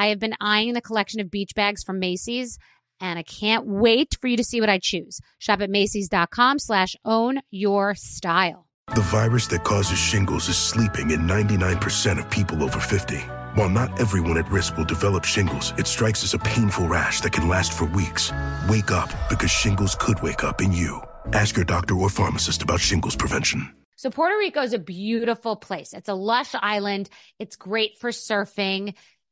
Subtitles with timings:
[0.00, 2.58] I have been eyeing the collection of beach bags from Macy's
[3.00, 5.20] and I can't wait for you to see what I choose.
[5.38, 8.66] Shop at Macy's.com slash own your style.
[8.94, 13.18] The virus that causes shingles is sleeping in 99% of people over 50.
[13.56, 17.32] While not everyone at risk will develop shingles, it strikes as a painful rash that
[17.32, 18.32] can last for weeks.
[18.70, 21.02] Wake up because shingles could wake up in you.
[21.34, 23.70] Ask your doctor or pharmacist about shingles prevention.
[23.96, 25.92] So Puerto Rico is a beautiful place.
[25.92, 27.10] It's a lush island.
[27.38, 28.94] It's great for surfing.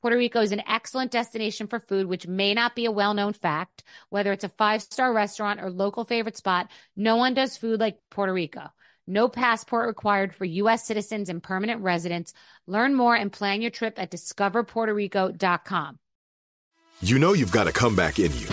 [0.00, 3.34] Puerto Rico is an excellent destination for food, which may not be a well known
[3.34, 3.84] fact.
[4.08, 7.98] Whether it's a five star restaurant or local favorite spot, no one does food like
[8.10, 8.70] Puerto Rico.
[9.06, 10.86] No passport required for U.S.
[10.86, 12.32] citizens and permanent residents.
[12.66, 15.98] Learn more and plan your trip at discoverpuertorico.com.
[17.02, 18.46] You know you've got a comeback in you.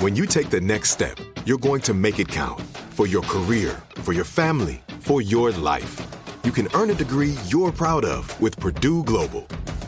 [0.00, 1.16] When you take the next step,
[1.46, 6.00] you're going to make it count for your career, for your family, for your life.
[6.44, 9.48] You can earn a degree you're proud of with Purdue Global.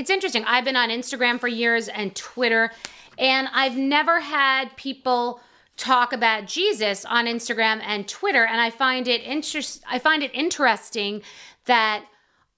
[0.00, 0.44] it's interesting.
[0.46, 2.72] I've been on Instagram for years and Twitter,
[3.18, 5.42] and I've never had people
[5.76, 8.46] talk about Jesus on Instagram and Twitter.
[8.46, 11.20] And I find it interest I find it interesting
[11.66, 12.06] that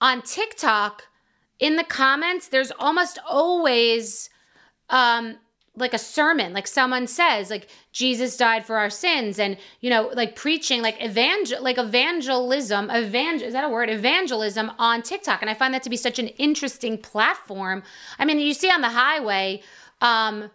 [0.01, 1.03] on TikTok,
[1.59, 4.31] in the comments, there's almost always
[4.89, 5.37] um,
[5.75, 10.11] like a sermon like someone says like jesus died for our sins and you know
[10.15, 13.91] like preaching like evangel like evangelism evangel is that a word?
[13.91, 15.41] Evangelism on tiktok.
[15.41, 17.83] And i find that to be such an interesting platform.
[18.19, 19.63] I mean you see on the highway
[20.01, 20.51] um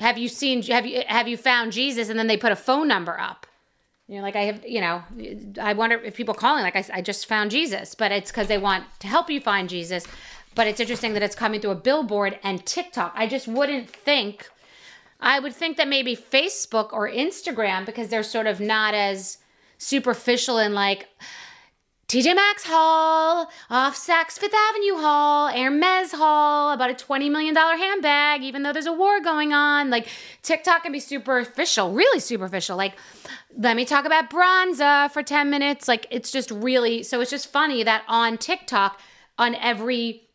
[0.00, 2.08] have you seen have you have you found jesus?
[2.08, 3.46] And then they put a phone number up.
[4.06, 5.02] You know like i have you know
[5.60, 8.58] i wonder if people calling like i, I just found jesus but it's because they
[8.58, 10.06] want to help you find jesus
[10.54, 13.12] but it's interesting that it's coming through a billboard and TikTok.
[13.14, 14.48] I just wouldn't think,
[15.20, 19.38] I would think that maybe Facebook or Instagram, because they're sort of not as
[19.78, 21.08] superficial and like,
[22.06, 28.42] TJ Maxx haul, off Saks Fifth Avenue haul, Hermes haul, about a $20 million handbag,
[28.42, 29.88] even though there's a war going on.
[29.88, 30.06] Like,
[30.42, 32.76] TikTok can be superficial, really superficial.
[32.76, 32.94] Like,
[33.56, 35.88] let me talk about bronzer for 10 minutes.
[35.88, 39.00] Like, it's just really, so it's just funny that on TikTok,
[39.38, 40.28] on every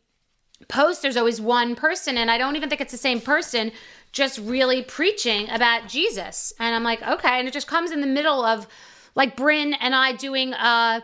[0.70, 3.72] post, there's always one person, and I don't even think it's the same person
[4.12, 6.52] just really preaching about Jesus.
[6.58, 7.38] And I'm like, okay.
[7.38, 8.66] And it just comes in the middle of
[9.14, 11.02] like Bryn and I doing a,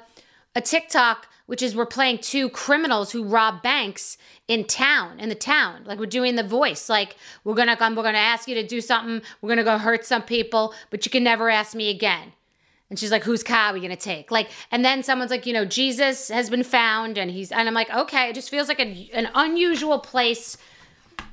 [0.54, 4.19] a TikTok, which is we're playing two criminals who rob banks
[4.49, 5.84] in town, in the town.
[5.84, 6.88] Like we're doing the voice.
[6.88, 10.04] Like we're gonna come, we're gonna ask you to do something, we're gonna go hurt
[10.04, 12.33] some people, but you can never ask me again.
[12.89, 14.31] And she's like, whose car are we gonna take?
[14.31, 17.75] Like, and then someone's like, you know, Jesus has been found, and he's, and I'm
[17.75, 20.57] like, okay, it just feels like a, an unusual place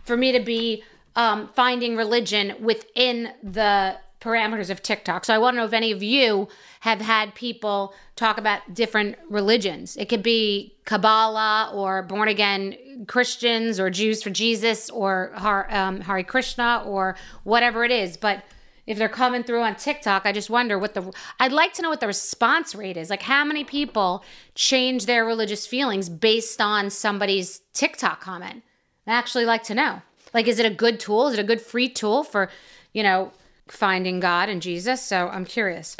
[0.03, 0.83] for me to be
[1.15, 5.25] um, finding religion within the parameters of TikTok.
[5.25, 6.47] So I want to know if any of you
[6.79, 9.97] have had people talk about different religions.
[9.97, 15.33] It could be Kabbalah or born again Christians or Jews for Jesus or
[15.69, 18.43] um, Hare Krishna or whatever it is, but
[18.85, 21.89] if they're coming through on TikTok, I just wonder what the I'd like to know
[21.89, 23.09] what the response rate is.
[23.09, 24.23] Like how many people
[24.55, 28.63] change their religious feelings based on somebody's TikTok comment?
[29.07, 30.01] I actually like to know.
[30.33, 31.27] Like is it a good tool?
[31.27, 32.49] Is it a good free tool for,
[32.93, 33.31] you know,
[33.67, 35.01] finding God and Jesus?
[35.01, 35.95] So I'm curious.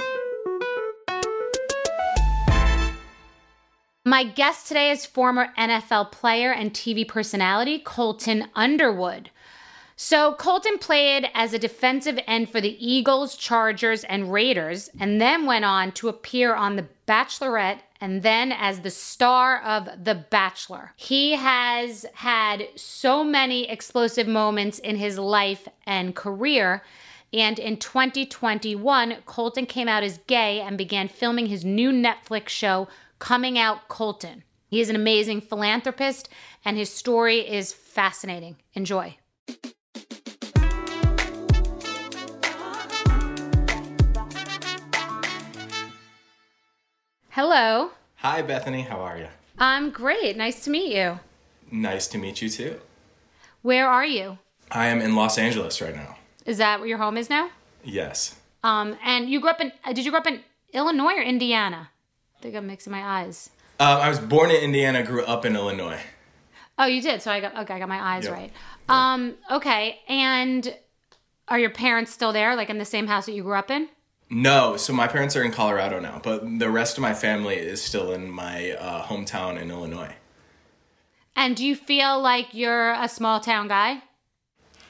[4.06, 9.30] My guest today is former NFL player and TV personality Colton Underwood.
[9.96, 15.46] So Colton played as a defensive end for the Eagles, Chargers, and Raiders, and then
[15.46, 20.94] went on to appear on The Bachelorette and then as the star of The Bachelor.
[20.96, 26.84] He has had so many explosive moments in his life and career.
[27.32, 32.88] And in 2021, Colton came out as gay and began filming his new Netflix show,
[33.20, 34.44] Coming Out Colton.
[34.68, 36.30] He is an amazing philanthropist,
[36.66, 38.58] and his story is fascinating.
[38.74, 39.18] Enjoy.
[47.34, 47.90] Hello.
[48.18, 48.86] Hi, Bethenny.
[48.88, 49.28] How are you?
[49.58, 50.38] I'm great.
[50.38, 51.20] Nice to meet you.
[51.72, 52.80] Nice to meet you too.
[53.64, 54.38] Where are you?
[54.70, 56.16] I am in Los Angeles right now.
[56.46, 57.50] Is that where your home is now?
[57.84, 58.36] Yes.
[58.64, 59.72] Um, and you grew up in?
[59.84, 60.42] uh, Did you grow up in
[60.74, 61.90] Illinois or Indiana?
[62.38, 63.50] I think I'm mixing my eyes.
[63.80, 66.00] Um, I was born in Indiana, grew up in Illinois.
[66.78, 67.24] Oh, you did.
[67.24, 67.74] So I got okay.
[67.74, 68.34] I got my eyes Yep.
[68.34, 68.52] right.
[68.90, 70.00] Um, okay.
[70.08, 70.76] And
[71.48, 73.90] are your parents still there, like in the same house that you grew up in?
[74.30, 77.82] No, so my parents are in Colorado now, but the rest of my family is
[77.82, 80.16] still in my uh, hometown in Illinois.
[81.36, 84.02] And do you feel like you're a small town guy?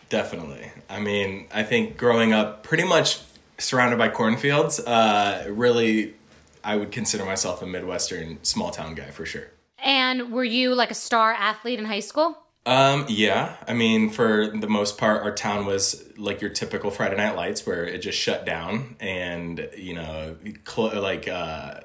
[0.10, 0.72] Definitely.
[0.90, 3.20] I mean, I think growing up pretty much
[3.58, 6.14] surrounded by cornfields, uh, really,
[6.64, 9.48] I would consider myself a Midwestern small town guy for sure.
[9.80, 12.38] And were you like a star athlete in high school?
[12.66, 13.58] Um, yeah.
[13.68, 17.66] I mean, for the most part, our town was like your typical Friday Night Lights,
[17.66, 21.82] where it just shut down, and you know, clo- like uh,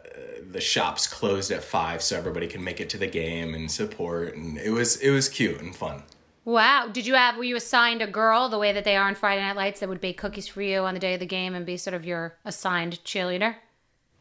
[0.51, 4.37] the shops closed at five, so everybody can make it to the game and support,
[4.37, 6.05] and it was it was cute and fun.
[6.45, 6.89] Wow.
[6.91, 9.43] Did you have, were you assigned a girl the way that they are on Friday
[9.43, 11.67] Night Lights that would bake cookies for you on the day of the game and
[11.67, 13.57] be sort of your assigned cheerleader?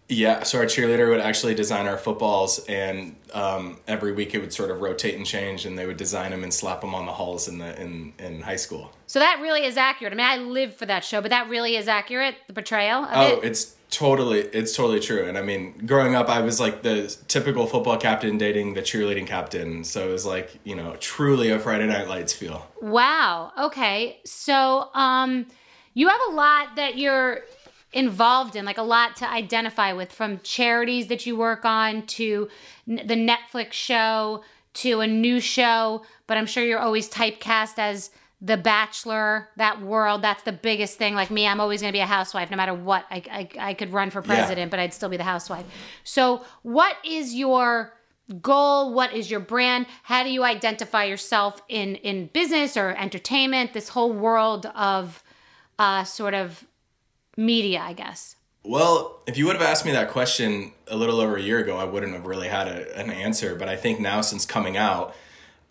[0.09, 4.54] Yeah, so our cheerleader would actually design our footballs, and um, every week it would
[4.54, 7.12] sort of rotate and change, and they would design them and slap them on the
[7.12, 8.94] halls in the in in high school.
[9.07, 10.13] So that really is accurate.
[10.13, 13.09] I mean, I live for that show, but that really is accurate, the portrayal of
[13.13, 13.44] Oh, it?
[13.48, 15.25] it's totally it's totally true.
[15.27, 19.27] And I mean, growing up, I was like the typical football captain dating the cheerleading
[19.27, 22.65] captain, so it was like you know truly a Friday Night Lights feel.
[22.81, 23.51] Wow.
[23.59, 24.21] Okay.
[24.24, 25.48] So, um,
[25.94, 27.42] you have a lot that you're
[27.94, 32.50] involved in, like a lot to identify with, from charities that you work on to
[32.86, 34.44] the Netflix show
[34.75, 36.04] to a new show.
[36.28, 40.22] But I'm sure you're always typecast as the Bachelor, that world.
[40.22, 41.16] That's the biggest thing.
[41.16, 43.06] Like me, I'm always going to be a housewife, no matter what.
[43.10, 45.66] I, I, I could run for president, but I'd still be the housewife.
[46.04, 47.94] So, what is your
[48.42, 53.72] goal what is your brand how do you identify yourself in in business or entertainment
[53.72, 55.24] this whole world of
[55.80, 56.66] uh sort of
[57.38, 58.36] media i guess
[58.68, 61.78] Well, if you would have asked me that question a little over a year ago,
[61.78, 63.56] I wouldn't have really had a, an answer.
[63.56, 65.16] But I think now, since coming out,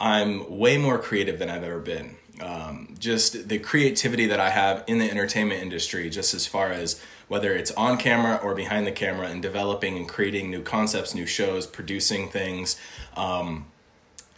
[0.01, 2.17] I'm way more creative than I've ever been.
[2.41, 7.03] Um, just the creativity that I have in the entertainment industry, just as far as
[7.29, 11.27] whether it's on camera or behind the camera, and developing and creating new concepts, new
[11.27, 12.81] shows, producing things.
[13.15, 13.67] Um,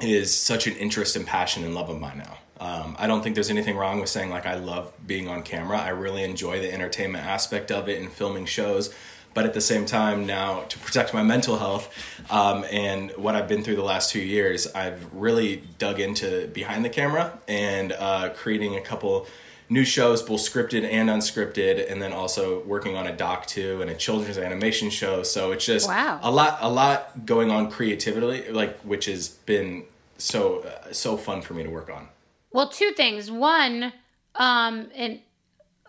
[0.01, 2.39] is such an interest and passion and love of mine now.
[2.61, 5.79] Um, I don't think there's anything wrong with saying like I love being on camera.
[5.79, 8.93] I really enjoy the entertainment aspect of it and filming shows.
[9.35, 11.95] But at the same time, now to protect my mental health
[12.31, 16.85] um, and what I've been through the last two years, I've really dug into behind
[16.85, 19.29] the camera and uh, creating a couple
[19.69, 23.91] new shows, both scripted and unscripted, and then also working on a doc too and
[23.91, 25.23] a children's animation show.
[25.23, 26.19] So it's just Wow.
[26.23, 29.85] a lot, a lot going on creatively, like which has been
[30.17, 32.09] so uh, so fun for me to work on.
[32.53, 33.31] Well two things.
[33.31, 33.93] One
[34.35, 35.21] um and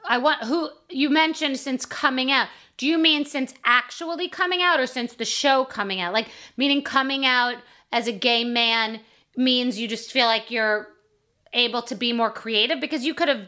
[0.07, 2.47] i want who you mentioned since coming out.
[2.77, 6.13] Do you mean since actually coming out or since the show coming out?
[6.13, 7.57] Like meaning coming out
[7.91, 9.01] as a gay man
[9.35, 10.87] means you just feel like you're
[11.53, 12.79] able to be more creative?
[12.79, 13.47] Because you could have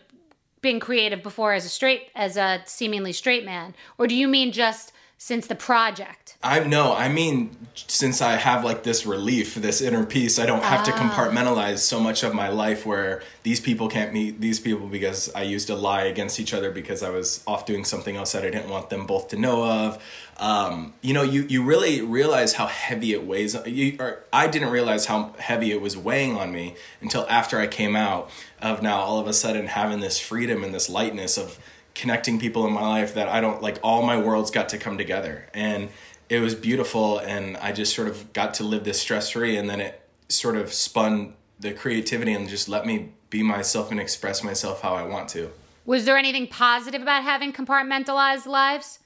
[0.62, 3.75] been creative before as a straight as a seemingly straight man.
[3.98, 8.63] Or do you mean just since the project I no, I mean, since I have
[8.63, 12.50] like this relief, this inner peace, I don't have to compartmentalize so much of my
[12.50, 16.56] life where these people can't meet these people because I used to lie against each
[16.56, 19.38] other because I was off doing something else that I didn't want them both to
[19.38, 20.04] know of.
[20.38, 23.56] Um, you know, you you really realize how heavy it weighs.
[23.68, 27.68] You, or I didn't realize how heavy it was weighing on me until after I
[27.68, 28.32] came out.
[28.60, 31.58] Of now, all of a sudden having this freedom and this lightness of
[31.96, 34.98] connecting people in my life that I don't like all my worlds got to come
[34.98, 35.90] together and
[36.30, 39.70] it was beautiful and I just sort of got to live this stress free and
[39.70, 44.44] then it sort of spun the creativity and just let me be myself and express
[44.44, 45.52] myself how I want to.
[45.86, 49.00] Was there anything positive about having compartmentalized lives?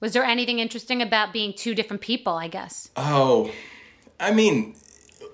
[0.00, 2.90] Was there anything interesting about being two different people, I guess?
[2.96, 3.50] Oh,
[4.20, 4.76] I mean,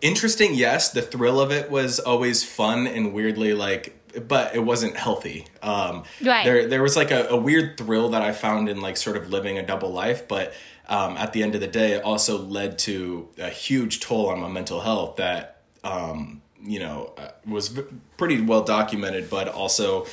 [0.01, 0.91] interesting, yes.
[0.91, 5.47] The thrill of it was always fun and weirdly like but it wasn't healthy.
[5.63, 6.45] Um, Right.
[6.45, 9.31] There, there was like a, a weird thrill that I found in like sort of
[9.31, 10.53] living a double life, but
[10.89, 14.41] um, at the end of the day, it also led to a huge toll on
[14.41, 17.79] my mental health that um, you know uh, was
[18.17, 20.07] pretty well documented, but also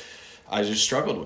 [0.50, 1.18] I just struggled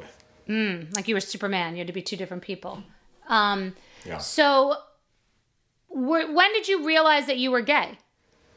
[0.49, 0.95] with.
[0.97, 1.75] like you were Superman.
[1.75, 2.83] You had to be two different people.
[3.29, 3.75] Um,
[4.05, 4.19] Yeah.
[4.19, 4.75] so,
[5.89, 7.99] were, when did you realize that you were gay?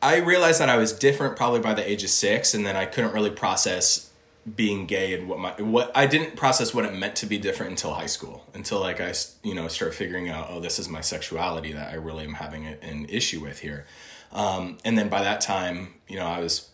[0.06, 2.86] I realized that I was different probably by the age of six, and then I
[2.86, 4.12] couldn't really process
[4.56, 7.72] being gay and what my what I didn't process what it meant to be different
[7.72, 8.46] until high school.
[8.54, 11.96] Until like I you know start figuring out oh this is my sexuality that I
[11.96, 13.88] really am having an issue with here,
[14.32, 16.70] um, and then by that time you know I was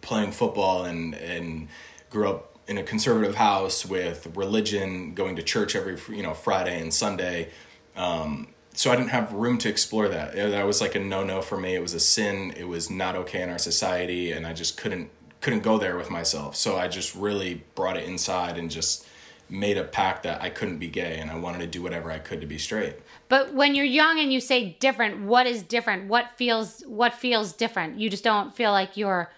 [0.00, 1.68] playing football and and
[2.10, 6.80] grew up in a conservative house with religion, going to church every you know Friday
[6.80, 7.50] and Sunday.
[7.94, 10.34] Um, so I didn't have room to explore that.
[10.34, 11.74] That was like a no no for me.
[11.74, 12.54] It was a sin.
[12.56, 15.10] It was not okay in our society, and I just couldn't
[15.40, 16.56] couldn't go there with myself.
[16.56, 19.06] So I just really brought it inside and just
[19.48, 22.18] made a pact that I couldn't be gay, and I wanted to do whatever I
[22.18, 22.96] could to be straight.
[23.28, 26.08] But when you're young and you say different, what is different?
[26.08, 27.98] What feels what feels different?
[27.98, 29.30] You just don't feel like you're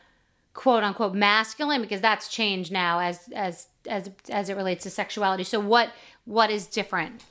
[0.55, 5.45] quote unquote masculine because that's changed now as as as as it relates to sexuality.
[5.45, 5.93] So what
[6.25, 7.25] what is different?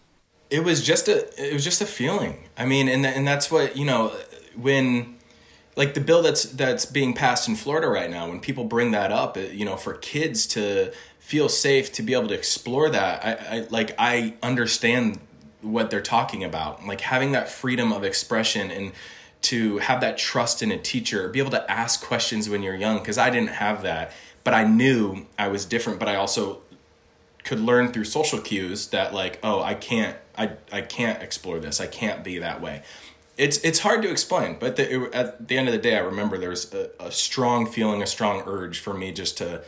[0.51, 2.48] It was just a it was just a feeling.
[2.58, 4.13] I mean and and that's what you know
[4.55, 5.17] when
[5.75, 9.10] like the bill that's that's being passed in florida right now when people bring that
[9.10, 13.58] up you know for kids to feel safe to be able to explore that i,
[13.58, 15.22] I like i understand
[15.62, 16.86] what they're talking about.
[16.86, 18.91] Like having that freedom of expression and
[19.43, 23.00] to have that trust in a teacher be able to ask questions when you're young
[23.00, 24.12] because i didn't have that
[24.43, 26.62] but i knew i was different but i also
[27.43, 31.79] could learn through social cues that like oh i can't i i can't explore this.
[31.79, 32.83] I can't be that way.
[33.38, 36.01] It's it's hard to explain but the, it, at the end of the day i
[36.01, 39.63] remember there was a, a strong feeling a strong urge for me just to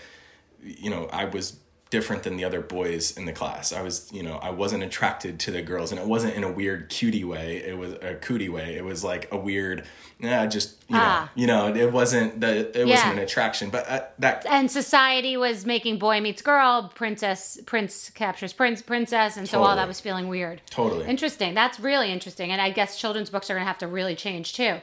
[0.61, 1.57] you know i was
[1.93, 5.39] different than the other boys in the class i was you know i wasn't attracted
[5.39, 8.49] to the girls and it wasn't in a weird cutie way it was a cootie
[8.49, 9.83] way it was like a weird
[10.19, 11.29] yeah just you Ah.
[11.35, 12.95] know you know it wasn't the it Yeah.
[12.95, 18.09] wasn't an attraction but uh, that And society was making boy meets girl, princess prince
[18.09, 20.61] captures prince princess, and so all that was feeling weird.
[20.71, 21.05] Totally.
[21.05, 21.53] interesting.
[21.53, 24.53] That's really interesting, and I guess children's books are going to have to really change
[24.53, 24.75] too.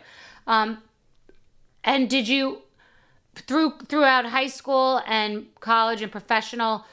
[0.47, 0.79] Um,
[1.83, 2.63] and did you
[3.35, 6.85] through throughout high school and college and professional?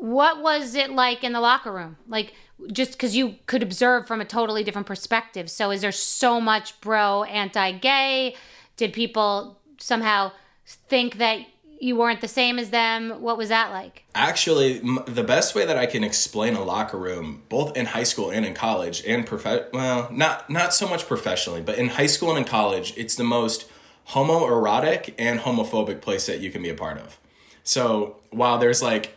[0.00, 1.96] What was it like in the locker room?
[2.08, 2.34] Like
[2.72, 5.50] just because you could observe from a totally different perspective.
[5.50, 8.34] So is there so much bro anti-gay?
[8.76, 10.32] Did people somehow
[10.64, 11.40] think that
[11.80, 13.22] you weren't the same as them?
[13.22, 14.04] What was that like?
[14.14, 18.30] Actually, the best way that I can explain a locker room, both in high school
[18.30, 22.30] and in college, and prof- well, not not so much professionally, but in high school
[22.30, 23.66] and in college, it's the most
[24.08, 27.18] homoerotic and homophobic place that you can be a part of.
[27.64, 29.16] So while there's like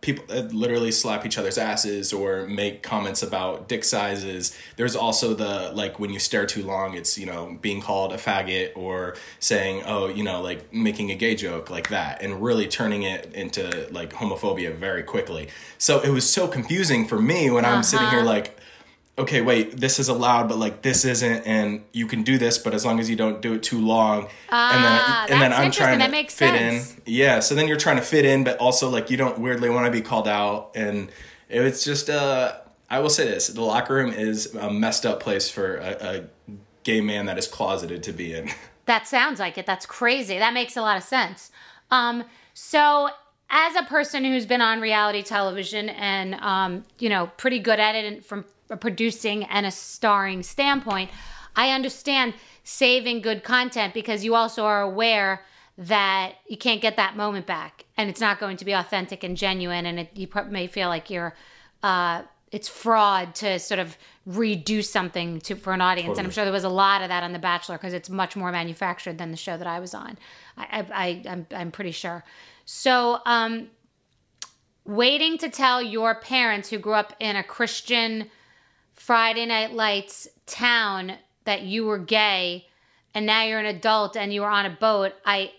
[0.00, 4.56] people uh, literally slap each other's asses or make comments about dick sizes.
[4.76, 8.16] There's also the like when you stare too long, it's you know being called a
[8.16, 12.66] faggot or saying oh you know like making a gay joke like that and really
[12.66, 15.48] turning it into like homophobia very quickly.
[15.78, 18.28] So it was so confusing for me when I'm sitting here uh-huh.
[18.28, 18.56] like.
[19.20, 19.76] Okay, wait.
[19.76, 22.98] This is allowed, but like this isn't, and you can do this, but as long
[22.98, 24.28] as you don't do it too long.
[24.48, 24.84] Ah, and
[25.28, 26.94] then, and then I'm trying to fit sense.
[26.94, 29.68] in, yeah, so then you're trying to fit in, but also like you don't weirdly
[29.68, 31.10] want to be called out, and
[31.50, 35.50] it's just uh, I will say this: the locker room is a messed up place
[35.50, 36.24] for a, a
[36.82, 38.50] gay man that is closeted to be in.
[38.86, 39.66] That sounds like it.
[39.66, 40.38] That's crazy.
[40.38, 41.52] That makes a lot of sense.
[41.92, 42.24] Um,
[42.54, 43.10] so,
[43.48, 47.94] as a person who's been on reality television and um, you know pretty good at
[47.94, 51.10] it and from a producing and a starring standpoint,
[51.56, 52.34] I understand
[52.64, 55.44] saving good content because you also are aware
[55.76, 59.36] that you can't get that moment back and it's not going to be authentic and
[59.36, 61.34] genuine and it, you may feel like you're
[61.82, 62.22] uh,
[62.52, 63.96] it's fraud to sort of
[64.28, 66.18] redo something to for an audience.
[66.18, 68.36] And i'm sure there was a lot of that on the bachelor because it's much
[68.36, 70.18] more manufactured than the show that i was on.
[70.56, 72.24] I i, I I'm, I'm pretty sure.
[72.66, 73.68] So um
[74.84, 78.30] waiting to tell your parents who grew up in a christian
[79.00, 81.12] friday night lights town
[81.44, 82.66] that you were gay
[83.14, 85.50] and now you're an adult and you were on a boat i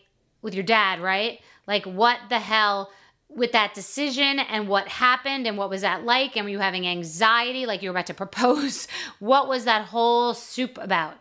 [0.42, 1.40] with your dad right?
[1.68, 2.92] Like what the hell
[3.30, 6.36] with that decision and what happened and what was that like?
[6.36, 8.88] And were you having anxiety like you were about to propose?
[9.20, 11.16] What was that whole soup about?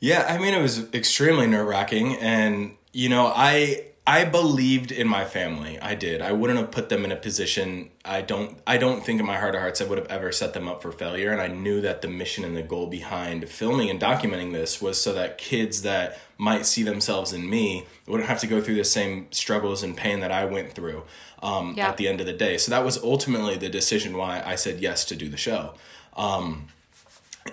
[0.00, 5.06] Yeah, I mean it was extremely nerve wracking, and you know I I believed in
[5.06, 5.78] my family.
[5.78, 6.22] I did.
[6.22, 7.90] I wouldn't have put them in a position.
[8.06, 8.58] I don't.
[8.66, 10.80] I don't think in my heart of hearts I would have ever set them up
[10.80, 11.30] for failure.
[11.30, 14.98] And I knew that the mission and the goal behind filming and documenting this was
[14.98, 18.84] so that kids that might see themselves in me wouldn't have to go through the
[18.84, 21.02] same struggles and pain that I went through
[21.42, 21.88] um, Yeah.
[21.90, 22.56] at the end of the day.
[22.56, 25.74] So that was ultimately the decision why I said yes to do the show.
[26.16, 26.68] Um,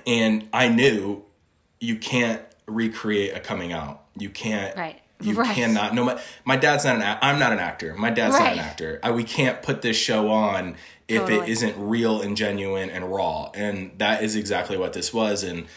[0.07, 1.25] and I knew
[1.81, 4.03] you can't recreate a coming out.
[4.17, 4.73] You can't.
[4.77, 5.01] Right.
[5.21, 5.55] You Right.
[5.55, 5.93] cannot.
[5.95, 7.17] No, my, my dad's not an.
[7.21, 7.93] I'm not an actor.
[7.95, 8.99] My dad's not an actor.
[9.01, 10.75] I, we can't put this show on
[11.07, 11.51] if it Totally.
[11.51, 13.49] isn't real and genuine and raw.
[13.53, 15.43] And that is exactly what this was.
[15.43, 15.67] And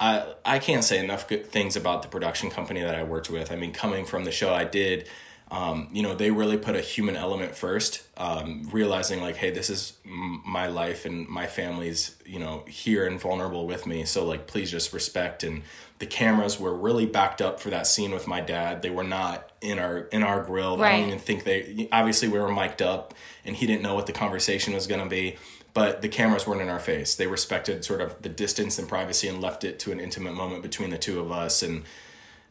[0.00, 3.52] I I can't say enough good things about the production company that I worked with.
[3.52, 5.08] I mean, coming from the show I did,
[5.50, 9.68] um, you know, they really put a human element first, um, realizing like, hey, this
[9.70, 14.04] is m- my life and my family's, you know, here and vulnerable with me.
[14.04, 15.44] So like, please just respect.
[15.44, 15.62] And
[15.98, 18.82] the cameras were really backed up for that scene with my dad.
[18.82, 20.82] They were not in our in our grill.
[20.82, 21.88] I don't even think they.
[21.90, 25.08] Obviously, we were mic'd up, and he didn't know what the conversation was going to
[25.08, 25.36] be.
[25.72, 27.14] But the cameras weren't in our face.
[27.14, 30.62] They respected sort of the distance and privacy and left it to an intimate moment
[30.62, 31.62] between the two of us.
[31.62, 31.84] And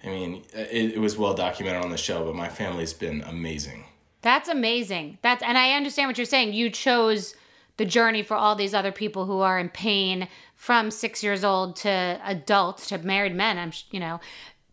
[0.03, 3.85] I mean, it, it was well documented on the show, but my family's been amazing.
[4.21, 5.19] That's amazing.
[5.21, 6.53] That's and I understand what you're saying.
[6.53, 7.35] You chose
[7.77, 11.75] the journey for all these other people who are in pain from six years old
[11.77, 13.57] to adults to married men.
[13.57, 14.19] I'm you know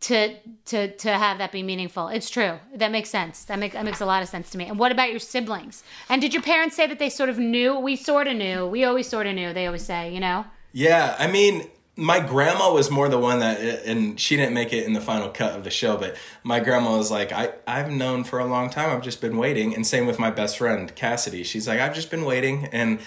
[0.02, 0.34] to
[0.66, 2.08] to to have that be meaningful.
[2.08, 2.58] It's true.
[2.74, 3.44] That makes sense.
[3.44, 4.66] That makes that makes a lot of sense to me.
[4.66, 5.82] And what about your siblings?
[6.08, 7.78] And did your parents say that they sort of knew?
[7.78, 8.66] We sort of knew.
[8.66, 9.52] We always sort of knew.
[9.52, 10.44] They always say, you know.
[10.72, 14.86] Yeah, I mean, my grandma was more the one that, and she didn't make it
[14.86, 18.24] in the final cut of the show, but my grandma was like, I, I've known
[18.24, 19.74] for a long time, I've just been waiting.
[19.74, 21.42] And same with my best friend, Cassidy.
[21.42, 22.66] She's like, I've just been waiting.
[22.72, 23.00] And,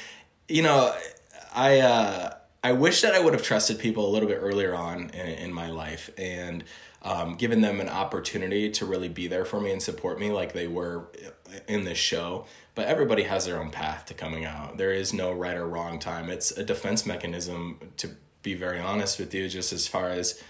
[0.47, 0.95] you know,
[1.55, 5.11] I, uh, I wish that I would have trusted people a little bit earlier on
[5.11, 6.63] in, in my life and
[7.03, 10.53] um, given them an opportunity to really be there for me and support me like
[10.53, 11.05] they were
[11.67, 12.47] in this show.
[12.73, 14.79] But everybody has their own path to coming out.
[14.79, 16.27] There is no right or wrong time.
[16.27, 18.09] It's a defense mechanism, to
[18.41, 20.41] be very honest with you, just as far as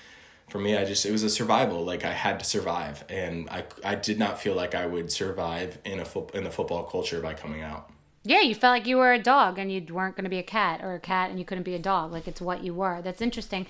[0.48, 1.84] for me, I just, it was a survival.
[1.84, 3.03] Like I had to survive.
[3.10, 6.51] And I, I did not feel like I would survive in a fo- in the
[6.51, 7.91] football culture by coming out.
[8.27, 10.44] Yeah, you felt like you were a dog and you weren't going to be a
[10.44, 12.12] cat, or a cat and you couldn't be a dog.
[12.12, 13.02] Like it's what you were.
[13.04, 13.67] That's interesting.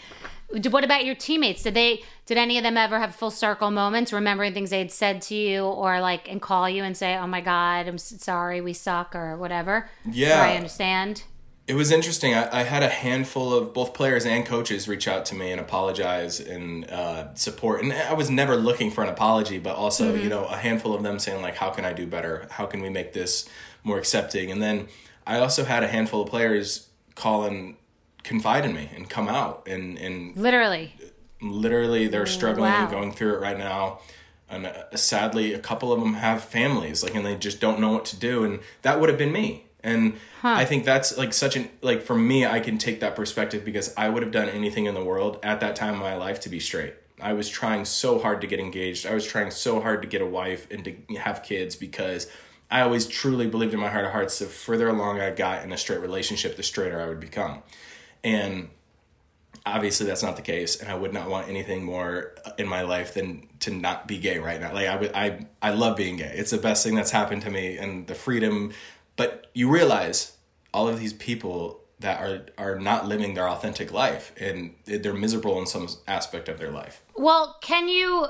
[0.49, 1.63] What about your teammates?
[1.63, 2.03] Did they?
[2.25, 5.35] Did any of them ever have full circle moments, remembering things they had said to
[5.35, 9.13] you, or like and call you and say, "Oh my God, I'm sorry, we suck,"
[9.13, 9.89] or whatever?
[10.09, 10.39] Yeah.
[10.39, 11.23] Or I understand.
[11.67, 12.35] It was interesting.
[12.35, 15.59] I, I had a handful of both players and coaches reach out to me and
[15.59, 17.81] apologize and uh, support.
[17.81, 21.01] And I was never looking for an apology, but also, you know, a handful of
[21.01, 22.47] them saying like, "How can I do better?
[22.51, 23.49] How can we make this
[23.85, 24.87] more accepting?" And then
[25.25, 27.75] I also had a handful of players call and
[28.23, 30.93] confide in me and come out and and Literally.
[31.41, 32.81] literally they're struggling wow.
[32.81, 33.99] and going through it right now
[34.49, 37.91] and uh, sadly a couple of them have families like and they just don't know
[37.91, 41.55] what to do and that would have been me and i think that's like such
[41.55, 44.85] an like for me i can take that perspective because i would have done anything
[44.85, 47.85] in the world at that time of my life to be straight i was trying
[47.85, 50.83] so hard to get engaged i was trying so hard to get a wife and
[50.83, 52.27] to have kids because
[52.75, 55.71] i always truly believed in my heart of hearts the further along i got in
[55.71, 57.63] a straight relationship the straighter i would become.
[58.23, 58.69] And
[59.65, 63.13] obviously that's not the case and i would not want anything more in my life
[63.13, 64.73] than to not be gay right now.
[64.73, 66.33] Like i would i i love being gay.
[66.35, 68.73] It's the best thing that's happened to me and the freedom.
[69.15, 70.35] But you realize
[70.73, 75.57] all of these people that are are not living their authentic life and they're miserable
[75.59, 77.01] in some aspect of their life.
[77.15, 78.27] Well, can you?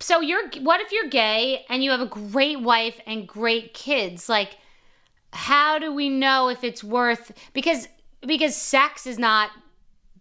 [0.00, 0.48] So you're.
[0.62, 4.28] What if you're gay and you have a great wife and great kids?
[4.28, 4.56] Like,
[5.32, 7.32] how do we know if it's worth?
[7.52, 7.88] Because
[8.26, 9.50] because sex is not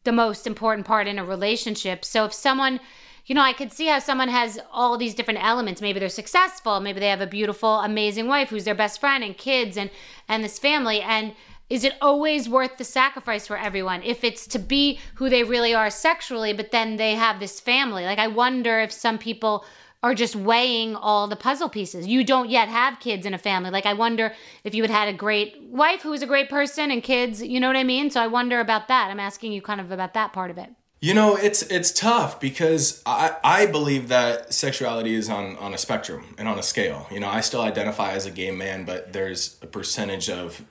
[0.03, 2.05] the most important part in a relationship.
[2.05, 2.79] So if someone,
[3.25, 5.81] you know, I could see how someone has all these different elements.
[5.81, 6.79] Maybe they're successful.
[6.79, 9.89] Maybe they have a beautiful, amazing wife who's their best friend and kids and
[10.27, 11.01] and this family.
[11.01, 11.33] And
[11.69, 14.01] is it always worth the sacrifice for everyone?
[14.03, 18.05] If it's to be who they really are sexually, but then they have this family.
[18.05, 19.65] Like I wonder if some people
[20.01, 22.07] are just weighing all the puzzle pieces.
[22.07, 23.69] You don't yet have kids in a family.
[23.69, 26.89] Like I wonder if you had had a great wife who was a great person
[26.89, 28.09] and kids, you know what I mean?
[28.09, 29.11] So I wonder about that.
[29.11, 30.69] I'm asking you kind of about that part of it.
[31.01, 35.77] You know, it's it's tough because I I believe that sexuality is on on a
[35.77, 37.07] spectrum and on a scale.
[37.09, 40.65] You know, I still identify as a gay man, but there's a percentage of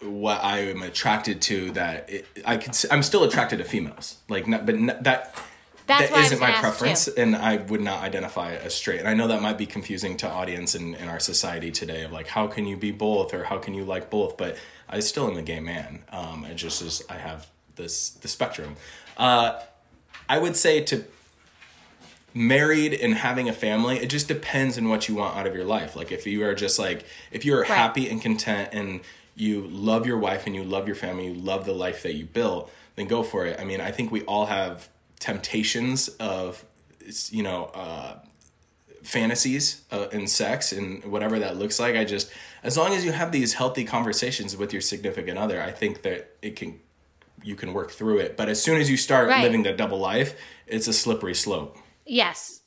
[0.00, 4.16] what I am attracted to that it, I can I'm still attracted to females.
[4.28, 5.34] Like, not, but not, that
[5.86, 7.14] That's that isn't my preference, too.
[7.16, 9.00] and I would not identify as straight.
[9.00, 12.12] And I know that might be confusing to audience in, in our society today of
[12.12, 14.36] like, how can you be both or how can you like both?
[14.36, 14.56] But
[14.88, 16.04] I still am a gay man.
[16.12, 18.76] Um, it just is I have this the spectrum.
[19.16, 19.60] Uh,
[20.28, 21.04] I would say to
[22.34, 25.64] married and having a family, it just depends on what you want out of your
[25.64, 25.96] life.
[25.96, 27.68] Like if you are just like if you're Right.
[27.70, 29.00] happy and content and
[29.38, 32.24] you love your wife and you love your family, you love the life that you
[32.26, 33.58] built, then go for it.
[33.60, 34.88] I mean, I think we all have
[35.20, 36.64] temptations of
[37.30, 38.18] you know, uh
[39.02, 41.94] fantasies uh, in sex and whatever that looks like.
[41.96, 42.30] I just,
[42.62, 46.34] as long as you have these healthy conversations with your significant other, I think that
[46.42, 46.78] it can,
[47.42, 48.36] you can work through it.
[48.36, 49.42] But as soon as you start Right.
[49.42, 50.34] living the double life,
[50.66, 51.78] it's a slippery slope.
[52.04, 52.60] Yes.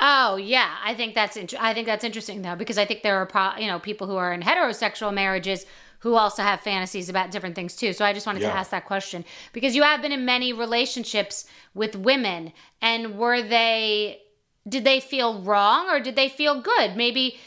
[0.00, 3.16] Oh yeah, I think that's int- I think that's interesting though because I think there
[3.16, 5.66] are pro- you know people who are in heterosexual marriages
[6.00, 7.92] who also have fantasies about different things too.
[7.92, 11.46] So I just wanted to ask that question because you have been in many relationships
[11.74, 14.22] with women and were they
[14.68, 16.96] did they feel wrong or did they feel good?
[16.96, 17.38] Maybe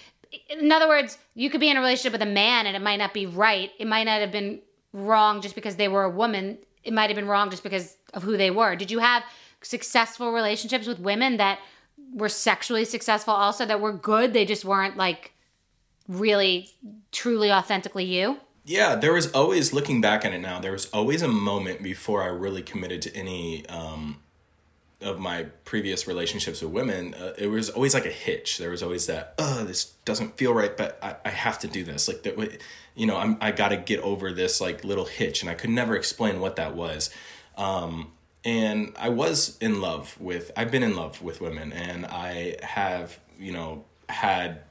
[0.50, 2.98] in other words, you could be in a relationship with a man and it might
[2.98, 3.72] not be right.
[3.80, 4.62] It might not have been
[4.94, 6.58] wrong just because they were a woman.
[6.84, 8.76] It might have been wrong just because of who they were.
[8.76, 9.24] Did you have
[9.62, 11.60] successful relationships with women that
[12.13, 14.34] were sexually successful also that were good?
[14.34, 15.33] They just weren't like
[16.08, 16.70] really
[17.12, 18.38] truly authentically you?
[18.66, 20.60] Yeah, there was always looking back at it now.
[20.60, 24.20] There was always a moment before I really committed to any um,
[25.02, 27.13] of my previous relationships with women.
[27.13, 28.58] Uh, it was always like a hitch.
[28.58, 31.84] There was always that, oh, this doesn't feel right, but I, I have to do
[31.84, 32.08] this.
[32.08, 32.62] Like that,
[32.96, 35.70] you know, I'm I got to get over this like little hitch, and I could
[35.70, 37.10] never explain what that was.
[37.58, 38.13] Um,
[38.46, 40.52] and I was in love with.
[40.56, 44.62] I've been in love with women, and I have, you know, had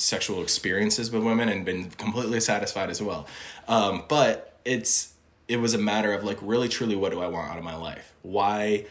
[0.00, 3.26] sexual experiences with women and been completely satisfied as well.
[3.68, 5.14] Um, but it's
[5.48, 7.76] it was a matter of like really truly what do I want out of my
[7.76, 8.12] life?
[8.22, 8.86] Why,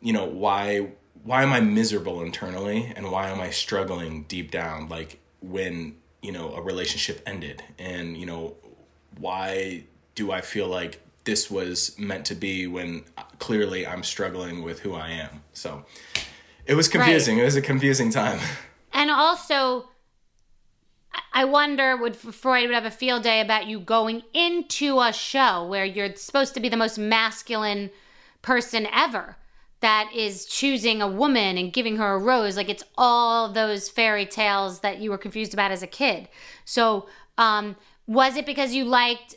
[0.00, 0.88] you know, why
[1.22, 6.32] why am I miserable internally and why am I struggling deep down like when, you
[6.32, 8.56] know, a relationship ended and, you know,
[9.18, 13.04] why do I feel like this was meant to be when
[13.38, 15.42] clearly I'm struggling with who I am?
[15.52, 15.84] So
[16.64, 17.38] it was confusing.
[17.38, 18.40] It was a confusing time.
[18.92, 19.84] And also,
[21.32, 25.66] I- wonder would Freud would have a field day about you going into a show
[25.66, 27.90] where you're supposed to be the most masculine
[28.42, 29.36] person ever
[29.80, 32.56] that is choosing a woman and giving her a rose.
[32.56, 36.28] Like it's all those fairy tales that you were confused about as a kid.
[36.64, 39.36] So um was it because you liked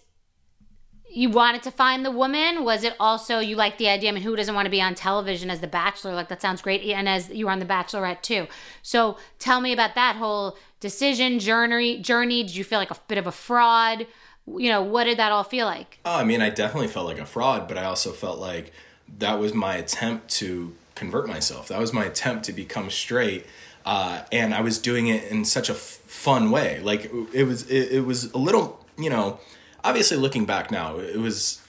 [1.15, 2.63] you wanted to find the woman?
[2.63, 4.09] Was it also you liked the idea?
[4.09, 6.13] I mean who doesn't want to be on television as the bachelor?
[6.13, 6.81] Like that sounds great.
[6.81, 8.47] And as you were on the bachelorette too.
[8.81, 13.17] So tell me about that whole decision journey journey did you feel like a bit
[13.17, 14.05] of a fraud
[14.45, 17.19] you know what did that all feel like Oh, I mean, I definitely felt like
[17.19, 18.73] a fraud, but I also felt like
[19.19, 21.69] that was my attempt to convert myself.
[21.69, 23.45] That was my attempt to become straight,
[23.85, 26.81] uh, and I was doing it in such a f- fun way.
[26.81, 29.39] Like it was, it, it was a little, you know,
[29.81, 31.61] obviously looking back now, it was,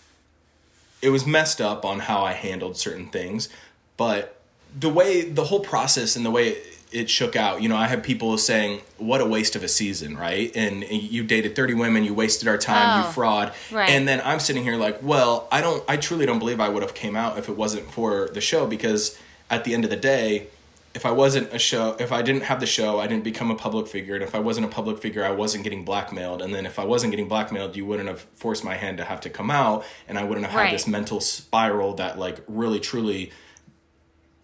[1.00, 3.48] it was messed up on how I handled certain things,
[3.96, 4.40] but
[4.76, 6.56] the way the whole process and the way
[6.94, 10.16] it, shook out, you know, I had people saying, "What a waste of a season!"
[10.16, 10.50] Right?
[10.54, 13.52] And you dated thirty women, you wasted our time, Oh, you fraud.
[13.72, 13.90] right.
[13.90, 16.82] And then I'm sitting here like, well, I don't, I truly don't believe I would
[16.82, 19.18] have came out if it wasn't for the show because
[19.50, 20.46] at the end of the day,
[20.94, 23.56] if I wasn't a show, if I didn't have the show, I didn't become a
[23.56, 26.66] public figure, and if I wasn't a public figure, I wasn't getting blackmailed, and then
[26.66, 29.50] if I wasn't getting blackmailed, you wouldn't have forced my hand to have to come
[29.50, 30.66] out, and I wouldn't have Right.
[30.66, 33.32] had this mental spiral that like really truly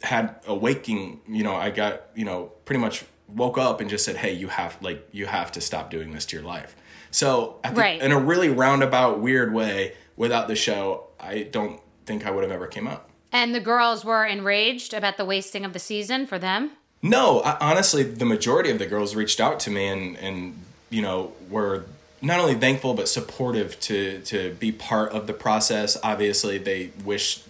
[0.02, 4.04] had a waking you know i got you know pretty much woke up and just
[4.04, 6.74] said hey you have like you have to stop doing this to your life.
[7.12, 8.00] So I think Right.
[8.02, 12.52] in a really roundabout weird way without the show i don't think i would have
[12.52, 16.38] ever came out and the girls were enraged about the wasting of the season for
[16.38, 16.72] them?
[17.02, 21.02] No I, honestly the majority of the girls reached out to me and and you
[21.02, 21.84] know were
[22.22, 25.96] not only thankful but supportive to to be part of the process.
[26.02, 27.42] Obviously they wish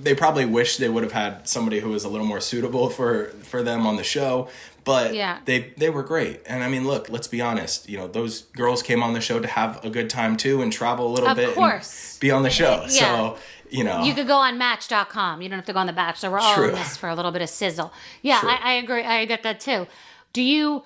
[0.00, 3.26] they probably wish they would have had somebody who was a little more suitable for
[3.42, 4.48] for them on the show
[4.84, 5.38] but Yeah.
[5.44, 8.82] they they were great and i mean look let's be honest you know those girls
[8.82, 11.36] came on the show to have a good time too and travel a little Of
[11.36, 12.18] bit and course.
[12.18, 12.88] be on the show Yeah.
[12.88, 13.38] so
[13.70, 15.40] you know You could go on Match.com.
[15.40, 16.30] You don't have to go on The Bachelor.
[16.30, 16.68] We're all True.
[16.68, 17.90] in this for a little bit of sizzle.
[18.20, 19.02] Yeah, I, I agree.
[19.02, 19.86] I get that too.
[20.34, 20.82] Do you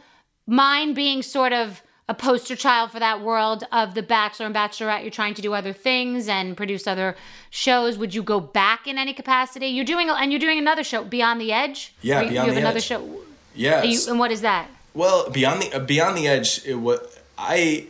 [0.47, 5.03] mind being sort of a poster child for that world of The Bachelor and Bachelorette?
[5.03, 7.17] You're trying to do other things and produce other
[7.51, 7.99] shows.
[7.99, 9.67] Would you go back in any capacity?
[9.67, 11.93] You're doing, and you're doing another show, Beyond the Edge.
[12.03, 12.85] Yeah, you, Beyond you have the another Edge.
[12.85, 13.21] show.
[13.55, 14.07] yes.
[14.07, 14.69] You, and what is that?
[14.95, 17.01] Well, beyond the uh, beyond the edge, it was
[17.37, 17.87] I.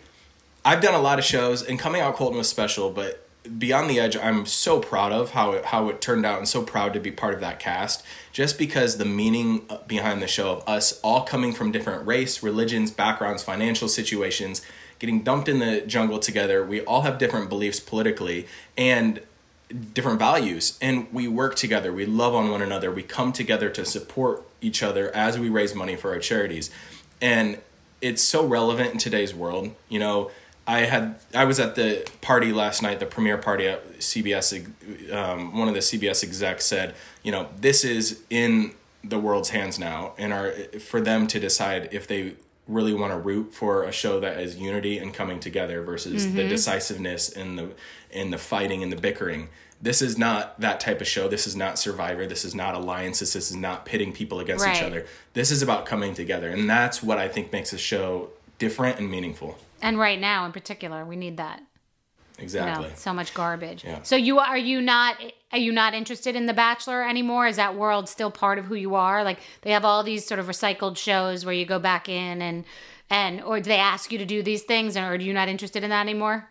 [0.65, 2.91] I've done a lot of shows, and coming out Colton was special.
[2.91, 3.26] But
[3.59, 6.63] beyond the edge, I'm so proud of how it how it turned out, and so
[6.63, 8.05] proud to be part of that cast.
[8.33, 12.43] Just because the meaning uh, behind the show of us all coming from different race,
[12.43, 14.63] religions, backgrounds, financial situations,
[14.99, 16.65] getting dumped in the jungle together.
[16.65, 19.21] We all have different beliefs politically, and
[19.93, 23.85] different values and we work together we love on one another we come together to
[23.85, 26.71] support each other as we raise money for our charities
[27.21, 27.59] and
[28.01, 30.31] it's so relevant in today's world you know
[30.67, 35.57] i had i was at the party last night the premiere party at cbs um,
[35.57, 38.73] one of the cbs execs said you know this is in
[39.05, 42.35] the world's hands now and are for them to decide if they
[42.69, 46.37] really want to root for a show that is unity and coming together versus mm-hmm.
[46.37, 47.71] the decisiveness and the
[48.13, 49.49] and the fighting and the bickering.
[49.81, 51.29] This is not that type of show.
[51.29, 52.27] This is not Survivor.
[52.27, 53.35] This is not alliances.
[53.35, 54.77] This is not pitting people against right.
[54.77, 55.07] each other.
[55.35, 59.11] This is about coming together, and that's what I think makes a show different and
[59.11, 59.59] meaningful.
[59.83, 61.63] And right now, in particular, we need that.
[62.39, 62.85] Exactly.
[62.85, 63.85] You know, so much garbage.
[63.85, 64.03] Yeah.
[64.03, 65.17] So you are you not
[65.53, 67.47] are you not interested in The Bachelor anymore?
[67.47, 69.25] Is that world still part of who you are?
[69.25, 72.65] Like they have all these sort of recycled shows where you go back in and
[73.09, 75.83] and or do they ask you to do these things or are you not interested
[75.83, 76.49] in that anymore?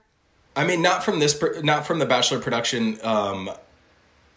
[0.55, 3.51] I mean, not from this, not from the Bachelor production um,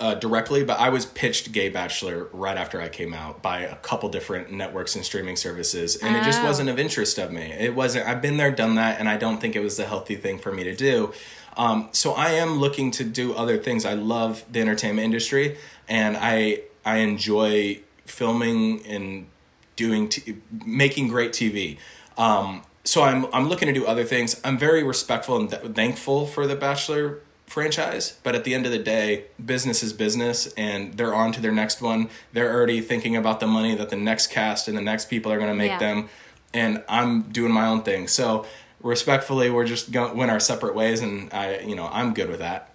[0.00, 3.76] uh, directly, but I was pitched Gay Bachelor right after I came out by a
[3.76, 6.20] couple different networks and streaming services, and oh.
[6.20, 7.52] it just wasn't of interest of me.
[7.52, 8.06] It wasn't.
[8.06, 10.52] I've been there, done that, and I don't think it was the healthy thing for
[10.52, 11.12] me to do.
[11.56, 13.84] Um, so I am looking to do other things.
[13.84, 15.56] I love the entertainment industry,
[15.88, 19.26] and I I enjoy filming and
[19.74, 21.78] doing t- making great TV.
[22.16, 24.40] Um, so I'm I'm looking to do other things.
[24.44, 28.72] I'm very respectful and th- thankful for the Bachelor franchise, but at the end of
[28.72, 32.08] the day, business is business, and they're on to their next one.
[32.32, 35.38] They're already thinking about the money that the next cast and the next people are
[35.38, 35.78] going to make yeah.
[35.78, 36.08] them,
[36.52, 38.08] and I'm doing my own thing.
[38.08, 38.46] So
[38.80, 42.40] respectfully, we're just going went our separate ways, and I, you know, I'm good with
[42.40, 42.70] that.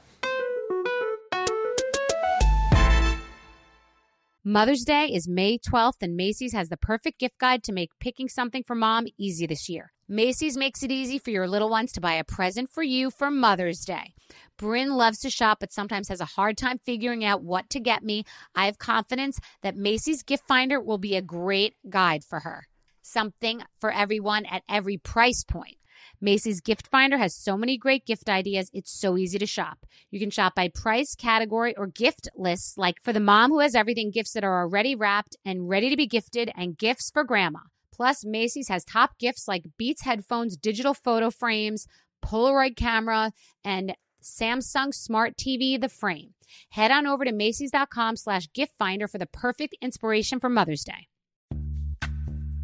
[4.46, 8.28] Mother's Day is May 12th, and Macy's has the perfect gift guide to make picking
[8.28, 9.94] something for mom easy this year.
[10.10, 13.32] Macy's makes it easy for your little ones to buy a present for you for
[13.32, 14.14] Mother's Day.
[14.58, 18.04] Bryn loves to shop, but sometimes has a hard time figuring out what to get
[18.04, 18.26] me.
[18.54, 22.68] I have confidence that Macy's Gift Finder will be a great guide for her.
[23.02, 25.78] Something for everyone at every price point.
[26.20, 29.86] Macy's Gift Finder has so many great gift ideas, it's so easy to shop.
[30.12, 33.74] You can shop by price, category, or gift lists, like for the mom who has
[33.74, 37.60] everything, gifts that are already wrapped and ready to be gifted, and gifts for grandma.
[37.94, 41.88] Plus, Macy's has top gifts like Beats headphones, digital photo frames,
[42.26, 43.32] Polaroid camera,
[43.64, 46.34] and Samsung Smart TV, the frame.
[46.70, 51.08] Head on over to Macy's.com slash gift finder for the perfect inspiration for Mother's Day.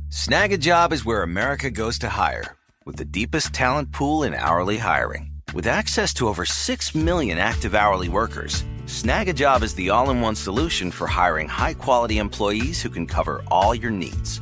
[0.09, 5.31] Snagajob is where America goes to hire with the deepest talent pool in hourly hiring.
[5.53, 10.35] With access to over 6 million active hourly workers, Snagajob is the all in one
[10.35, 14.41] solution for hiring high quality employees who can cover all your needs.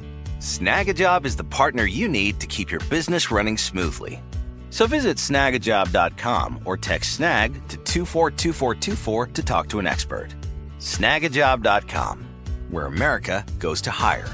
[0.41, 4.23] Snagajob is the partner you need to keep your business running smoothly.
[4.71, 10.29] So visit snagajob.com or text snag to 242424 to talk to an expert.
[10.79, 12.25] Snagajob.com,
[12.71, 14.27] where America goes to hire.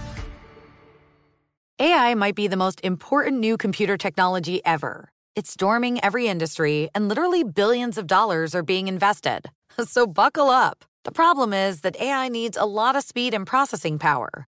[1.77, 5.09] AI might be the most important new computer technology ever.
[5.35, 9.49] It's storming every industry, and literally billions of dollars are being invested.
[9.85, 10.85] So buckle up.
[11.03, 14.47] The problem is that AI needs a lot of speed and processing power.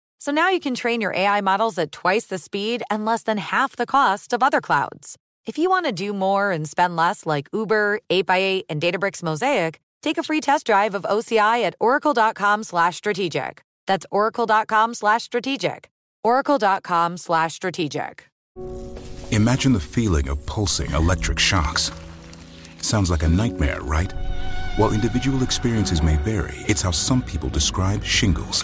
[0.21, 3.39] So now you can train your AI models at twice the speed and less than
[3.39, 5.17] half the cost of other clouds.
[5.47, 9.79] If you want to do more and spend less like Uber, 8x8, and Databricks Mosaic,
[10.03, 13.63] take a free test drive of OCI at oracle.com slash strategic.
[13.87, 15.89] That's oracle.com slash strategic.
[16.23, 18.29] oracle.com slash strategic.
[19.31, 21.91] Imagine the feeling of pulsing electric shocks.
[22.79, 24.13] Sounds like a nightmare, right?
[24.75, 28.63] While individual experiences may vary, it's how some people describe shingles.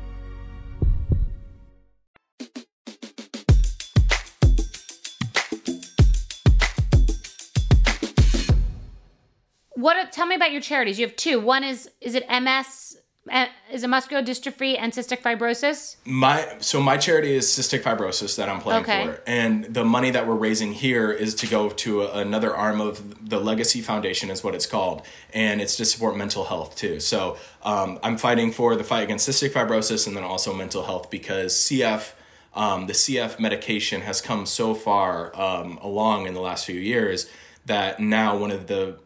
[9.81, 10.11] What?
[10.11, 10.99] Tell me about your charities.
[10.99, 11.39] You have two.
[11.39, 12.97] One is is it MS?
[13.31, 15.97] uh, Is it muscular dystrophy and cystic fibrosis?
[16.05, 19.05] My so my charity is cystic fibrosis that I'm playing Okay.
[19.05, 22.81] for, and the money that we're raising here is to go to a, another arm
[22.81, 26.99] of the Legacy Foundation, is what it's called, and it's to support mental health too.
[26.99, 31.09] So um, I'm fighting for the fight against cystic fibrosis and then also mental health
[31.09, 32.13] because CF.
[32.53, 37.29] Um, the CF medication has come so far um, along in the last few years
[37.65, 38.97] that now one of the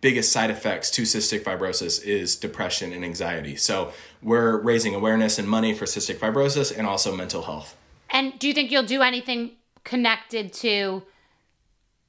[0.00, 3.56] biggest side effects to cystic fibrosis is depression and anxiety.
[3.56, 7.76] So we're raising awareness and money for cystic fibrosis and also mental health.
[8.10, 9.52] And do you think you'll do anything
[9.84, 11.02] connected to,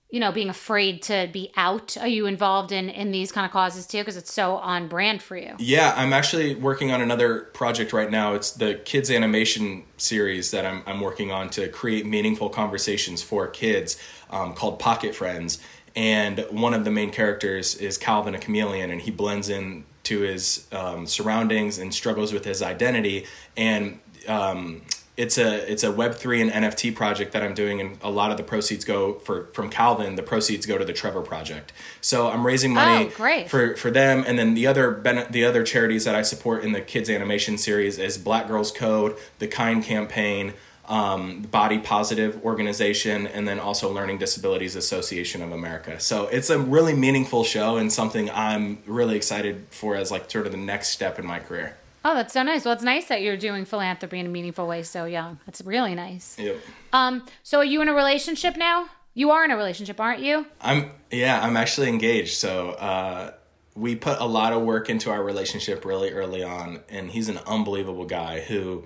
[0.09, 1.97] you know, being afraid to be out?
[1.97, 3.99] Are you involved in in these kind of causes too?
[3.99, 5.55] Because it's so on brand for you.
[5.57, 8.33] Yeah, I'm actually working on another project right now.
[8.33, 13.47] It's the kids animation series that I'm, I'm working on to create meaningful conversations for
[13.47, 15.59] kids um, called Pocket Friends.
[15.97, 20.19] And one of the main characters is Calvin, a chameleon, and he blends in to
[20.19, 23.25] his um, surroundings and struggles with his identity.
[23.57, 24.83] And um,
[25.17, 28.29] it's a it's a Web three and NFT project that I'm doing, and a lot
[28.29, 30.15] of the proceeds go for from Calvin.
[30.15, 31.73] The proceeds go to the Trevor Project.
[31.99, 33.49] So I'm raising money Oh, great.
[33.49, 36.73] for for them, and then the other ben- the other charities that I support in
[36.73, 40.53] the kids animation series is Black Girls Code, the Kind Campaign,
[40.87, 45.99] um, Body Positive Organization, and then also Learning Disabilities Association of America.
[45.99, 50.45] So it's a really meaningful show and something I'm really excited for as like sort
[50.45, 51.77] of the next step in my career.
[52.05, 52.63] Oh, that's so nice.
[52.63, 55.39] Well, it's nice that you're doing philanthropy in a meaningful way so young.
[55.45, 56.37] That's really nice.
[56.39, 56.57] Yep.
[56.93, 58.87] Um, so are you in a relationship now?
[59.13, 60.45] You are in a relationship, aren't you?
[60.61, 62.35] I'm yeah, I'm actually engaged.
[62.35, 63.31] So uh,
[63.75, 67.39] we put a lot of work into our relationship really early on, and he's an
[67.45, 68.83] unbelievable guy who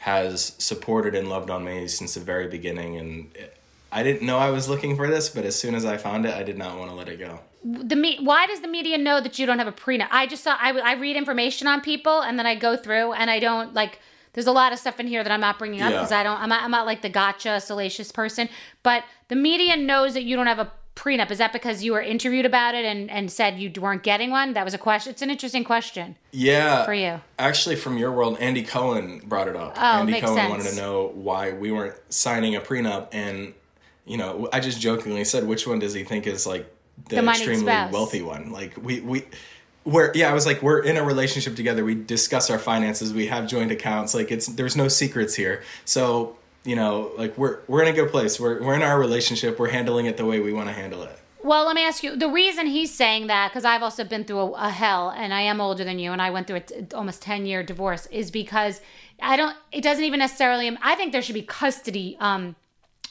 [0.00, 2.96] has supported and loved on me since the very beginning.
[2.96, 3.30] And
[3.92, 6.34] I didn't know I was looking for this, but as soon as I found it,
[6.34, 7.40] I did not want to let it go.
[7.62, 10.08] The me- why does the media know that you don't have a prenup?
[10.10, 13.30] I just saw I, I read information on people and then I go through and
[13.30, 13.98] I don't like.
[14.32, 15.98] There's a lot of stuff in here that I'm not bringing up Yeah.
[15.98, 16.40] because I don't.
[16.40, 18.48] I'm not, I'm not like the gotcha salacious person.
[18.82, 21.30] But the media knows that you don't have a prenup.
[21.30, 24.52] Is that because you were interviewed about it and and said you weren't getting one?
[24.54, 25.10] That was a question.
[25.12, 26.16] It's an interesting question.
[26.32, 26.84] Yeah.
[26.84, 27.20] For you.
[27.38, 29.74] Actually, from your world, Andy Cohen brought it up.
[29.76, 30.50] Oh, Andy makes Cohen sense.
[30.50, 33.54] wanted to know why we weren't signing a prenup, and
[34.04, 36.70] you know, I just jokingly said, which one does he think is like
[37.08, 37.92] the, The extremely spouse.
[37.92, 38.50] wealthy one?
[38.52, 39.24] Like we we.
[39.82, 41.82] We're, yeah, I was like, we're in a relationship together.
[41.86, 43.14] We discuss our finances.
[43.14, 44.14] We have joint accounts.
[44.14, 45.62] Like it's there's no secrets here.
[45.86, 48.38] So you know, like we're we're in a good place.
[48.38, 49.58] We're we're in our relationship.
[49.58, 51.18] We're handling it the way we want to handle it.
[51.42, 52.16] Well, let me ask you.
[52.16, 55.40] The reason he's saying that, because I've also been through a, a hell, and I
[55.40, 58.30] am older than you, and I went through a t- almost ten year divorce, is
[58.30, 58.82] because
[59.22, 59.56] I don't.
[59.72, 60.76] It doesn't even necessarily.
[60.82, 62.56] I think there should be custody um,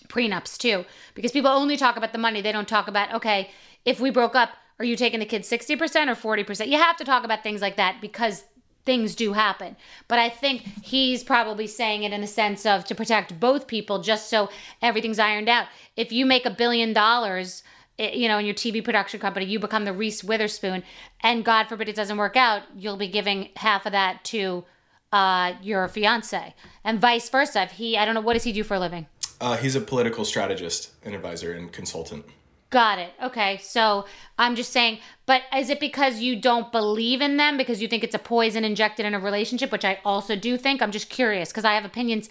[0.07, 0.85] prenups too,
[1.15, 2.41] because people only talk about the money.
[2.41, 3.49] They don't talk about okay,
[3.83, 6.69] if we broke up, are you taking the kids sixty percent or forty percent?
[6.69, 8.43] You have to talk about things like that because
[8.85, 9.75] things do happen.
[10.07, 14.01] But I think he's probably saying it in the sense of to protect both people,
[14.01, 14.49] just so
[14.81, 15.67] everything's ironed out.
[15.95, 17.63] If you make a billion dollars,
[17.97, 20.83] eh, you know, in your TV production company, you become the Reese Witherspoon,
[21.21, 24.65] and God forbid it doesn't work out, you'll be giving half of that to
[25.11, 27.63] uh, your fiance, and vice versa.
[27.63, 29.07] If he, I don't know, what does he do for a living?
[29.41, 32.25] Uh, he's a political strategist, and advisor, and consultant.
[32.69, 33.13] Got it.
[33.23, 33.57] Okay.
[33.63, 34.05] So
[34.37, 38.03] I'm just saying, but is it because you don't believe in them because you think
[38.03, 40.81] it's a poison injected in a relationship, which I also do think?
[40.81, 42.29] I'm just curious because I have opinions.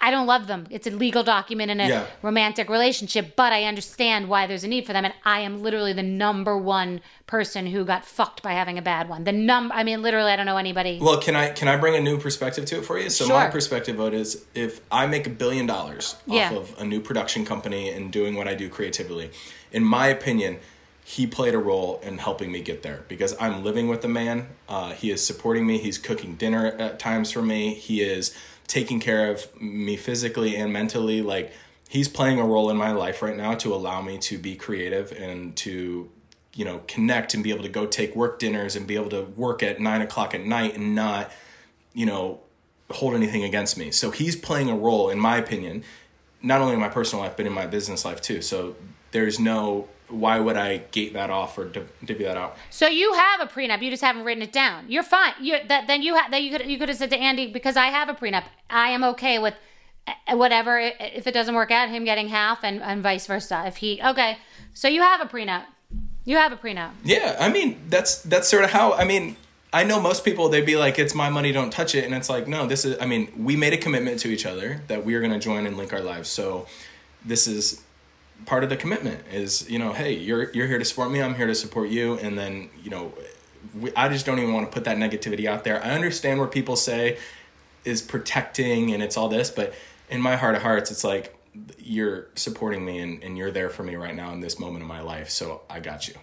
[0.00, 0.66] I- don't love them.
[0.70, 2.06] It's a legal document in a Yeah.
[2.22, 5.04] romantic relationship, but I understand why there's a need for them.
[5.04, 9.08] And I am literally the number one person who got fucked by having a bad
[9.08, 9.24] one.
[9.24, 10.98] The num I mean, literally, I don't know anybody.
[11.02, 13.10] Well, can I can I bring a new perspective to it for you?
[13.10, 13.34] So Sure.
[13.36, 16.46] my perspective of it is if I make a billion dollars Yeah.
[16.50, 19.30] off of a new production company and doing what I do creatively,
[19.72, 20.58] in my opinion,
[21.08, 24.48] he played a role in helping me get there because I'm living with the man.
[24.68, 25.78] Uh, he is supporting me.
[25.78, 27.74] He's cooking dinner at times for me.
[27.74, 31.22] He is taking care of me physically and mentally.
[31.22, 31.52] Like
[31.88, 35.12] he's playing a role in my life right now to allow me to be creative
[35.12, 36.10] and to
[36.54, 39.22] you know connect and be able to go take work dinners and be able to
[39.36, 41.30] work at nine o'clock at night and not
[41.94, 42.40] you know
[42.90, 45.84] hold anything against me so he's playing a role in my opinion
[46.42, 48.74] not only in my personal life but in my business life too so
[49.12, 53.12] there's no why would i gate that off or div- divvy that out So you
[53.14, 54.84] have a prenup, you just haven't written it down.
[54.88, 55.32] You're fine.
[55.40, 57.76] You that then you ha- that you could you could have said to Andy because
[57.76, 58.44] I have a prenup.
[58.70, 59.54] I am okay with
[60.06, 63.64] uh, whatever if it doesn't work out, him getting half and and vice versa.
[63.66, 64.38] If he okay,
[64.74, 65.64] so you have a prenup.
[66.24, 66.90] You have a prenup.
[67.04, 69.36] yeah i mean that's that's sort of how i mean
[69.72, 72.30] I know most people they'd be like, "It's my money, don't touch it," and it's
[72.30, 72.96] like, no, this is.
[72.98, 75.66] I mean, we made a commitment to each other that we are going to join
[75.66, 76.30] and link our lives.
[76.30, 76.66] So,
[77.24, 77.82] this is
[78.44, 79.20] part of the commitment.
[79.32, 82.14] Is you know, hey, you're you're here to support me, I'm here to support you,
[82.18, 83.12] and then you know,
[83.78, 85.82] we, I just don't even want to put that negativity out there.
[85.82, 87.18] I understand where people say
[87.84, 89.74] is protecting and it's all this, but
[90.10, 91.36] in my heart of hearts, it's like
[91.78, 94.88] you're supporting me and, and you're there for me right now in this moment of
[94.88, 95.30] my life.
[95.30, 96.14] So I got you.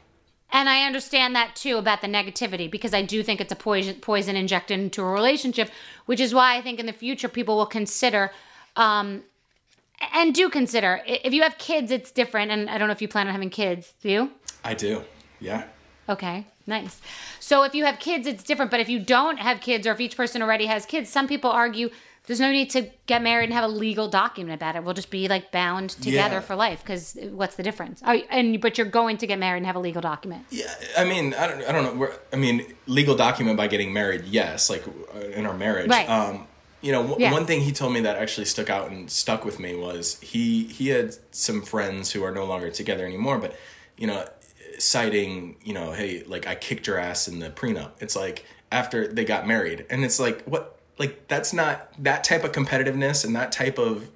[0.52, 3.96] And I understand that too about the negativity because I do think it's a poison,
[3.96, 5.72] poison injected into a relationship,
[6.06, 8.32] which is why I think in the future people will consider
[8.76, 9.24] um,
[10.14, 12.52] and do consider if you have kids, it's different.
[12.52, 13.94] And I don't know if you plan on having kids.
[14.02, 14.32] Do you?
[14.64, 15.04] I do.
[15.40, 15.66] Yeah.
[16.10, 17.00] Okay, nice.
[17.40, 18.72] So if you have kids, it's different.
[18.72, 21.50] But if you don't have kids, or if each person already has kids, some people
[21.50, 21.90] argue
[22.26, 24.84] there's no need to get married and have a legal document about it.
[24.86, 26.40] We'll just be like bound together Yeah.
[26.42, 26.80] for life.
[26.82, 28.02] Because what's the difference?
[28.06, 30.46] And but you're going to get married and have a legal document.
[30.50, 31.94] Yeah, I mean, I don't, I don't know.
[31.96, 34.84] We're, I mean, legal document by getting married, yes, like
[35.16, 35.90] uh, in our marriage.
[35.90, 36.08] Right.
[36.10, 36.48] Um,
[36.84, 37.32] you know, w- Yeah.
[37.32, 40.66] one thing he told me that actually stuck out and stuck with me was he
[40.66, 43.56] he had some friends who are no longer together anymore, but
[43.98, 44.28] you know,
[44.80, 47.92] citing, you know, hey, like I kicked your ass in the prenup.
[48.02, 52.44] It's like after they got married, and it's like what, like that's not that type
[52.44, 54.10] of competitiveness and that type of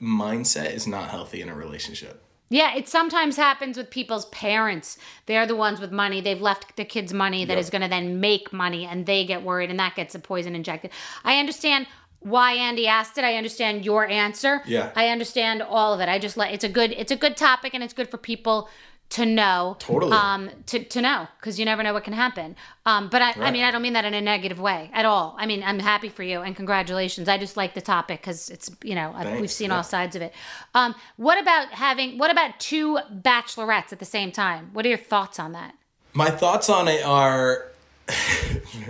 [0.00, 2.22] mindset is not healthy in a relationship.
[2.48, 4.98] Yeah, it sometimes happens with people's parents.
[5.26, 6.20] They're the ones with money.
[6.20, 7.60] They've left the kids money that Yep.
[7.60, 10.54] is going to then make money, and they get worried, and that gets a poison
[10.54, 10.92] injected.
[11.24, 11.86] I understand
[12.20, 13.24] why Andy asked it.
[13.24, 14.62] I understand your answer.
[14.66, 14.90] Yeah.
[14.96, 16.08] I understand all of it.
[16.08, 18.68] I just let it's a good it's a good topic, and it's good for people
[19.08, 19.76] to know.
[19.78, 20.12] Totally.
[20.12, 22.56] Um, to to know because you never know what can happen.
[22.84, 25.36] Um, but I, I mean, I don't mean that in a negative way at all.
[25.38, 27.28] I mean, I'm happy for you and congratulations.
[27.28, 29.76] I just like the topic because it's you know I, we've seen Yeah.
[29.78, 30.32] all sides of it.
[30.74, 32.18] Um, what about having?
[32.18, 34.70] What about two bachelorettes at the same time?
[34.72, 35.74] What are your thoughts on that?
[36.12, 37.66] My thoughts on it are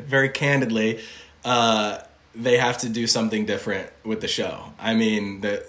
[0.07, 1.01] very candidly,
[1.45, 1.99] uh,
[2.35, 4.73] they have to do something different with the show.
[4.79, 5.65] I mean, the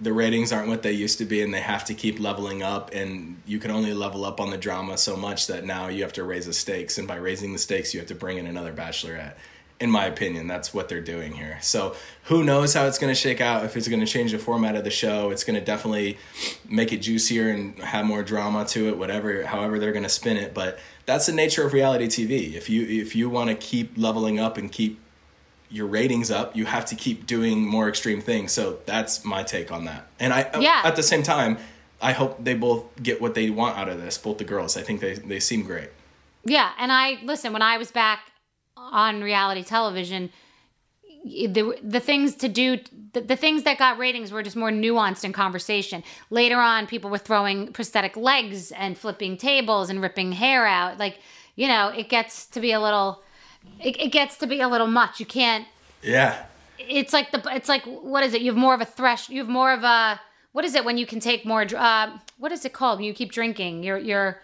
[0.00, 2.90] the ratings aren't what they used to be, and they have to keep leveling up.
[2.94, 6.12] And you can only level up on the drama so much that now you have
[6.14, 8.72] to raise the stakes, and by raising the stakes, you have to bring in another
[8.72, 9.34] Bachelorette.
[9.78, 11.58] In my opinion, that's what they're doing here.
[11.62, 13.64] So who knows how it's going to shake out?
[13.64, 16.18] If it's going to change the format of the show, it's going to definitely
[16.68, 18.98] make it juicier and have more drama to it.
[18.98, 22.52] Whatever, however they're going to spin it, but that's the nature of reality TV.
[22.54, 25.00] If you if you want to keep leveling up and keep
[25.70, 28.52] your ratings up, you have to keep doing more extreme things.
[28.52, 30.08] So that's my take on that.
[30.18, 30.82] And I uh, Yeah.
[30.84, 31.58] at the same time,
[32.02, 34.76] I hope they both get what they want out of this, both the girls.
[34.76, 35.90] I think they they seem great.
[36.44, 38.20] Yeah, and I listen when I was back
[38.76, 40.30] on reality television.
[41.22, 42.78] The, the things to do
[43.12, 47.10] the, the things that got ratings were just more nuanced in conversation later on people
[47.10, 51.18] were throwing prosthetic legs and flipping tables and ripping hair out like
[51.56, 53.22] you know it gets to be a little
[53.80, 55.66] it, it gets to be a little much you can't
[56.02, 56.44] Yeah.
[56.78, 59.38] it's like the it's like what is it you have more of a thresh you
[59.40, 60.20] have more of a
[60.52, 63.14] what is it when you can take more uh, what is it called when you
[63.14, 64.40] keep drinking you're you're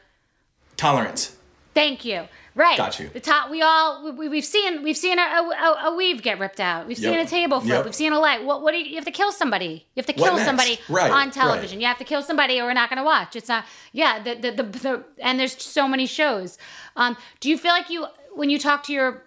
[0.76, 1.34] Tolerance.
[1.74, 2.26] Thank you.
[2.54, 2.76] Right.
[2.78, 3.08] Got you.
[3.10, 3.50] The top.
[3.50, 6.86] We all we, we've seen we've seen a, a, a weave get ripped out.
[6.86, 7.70] We've seen a table flip.
[7.76, 7.84] Yep.
[7.84, 8.44] We've seen a light.
[8.44, 9.86] What what do you, you have to kill somebody?
[9.94, 11.76] You have to kill somebody Right, on television.
[11.76, 11.82] right.
[11.82, 13.36] You have to kill somebody, or we're not going to watch.
[13.36, 13.64] It's not.
[13.92, 14.22] Yeah.
[14.22, 16.56] The the, the the and there's so many shows.
[16.96, 17.16] Um.
[17.40, 18.06] Do you feel like you
[18.36, 19.22] when you talk to your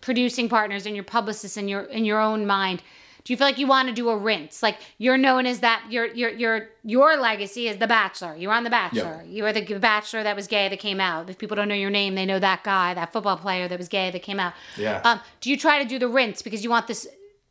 [0.00, 2.82] producing partners and your publicists in your in your own mind?
[3.24, 4.64] Do you feel like you want to do a rinse?
[4.64, 8.34] Like you're known as that your your your your legacy is the Bachelor.
[8.36, 9.22] You're on the Bachelor.
[9.28, 11.30] You were the Bachelor that was gay that came out.
[11.30, 13.88] If people don't know your name, they know that guy, that football player that was
[13.88, 14.54] gay that came out.
[14.76, 15.00] Yeah.
[15.04, 17.06] Um, do you try to do the rinse because you want this?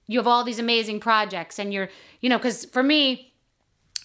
[0.08, 1.88] You have all these amazing projects, and you're
[2.20, 3.32] you know because for me,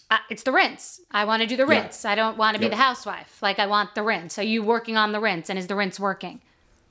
[0.09, 1.01] uh, it's the rinse.
[1.11, 1.81] I want to do the Yeah.
[1.83, 2.05] rinse.
[2.05, 2.71] I don't want to be Yep.
[2.71, 3.43] the housewife.
[3.43, 4.39] Like I want the rinse.
[4.39, 5.51] Are you working on the rinse?
[5.51, 6.43] And is the rinse working?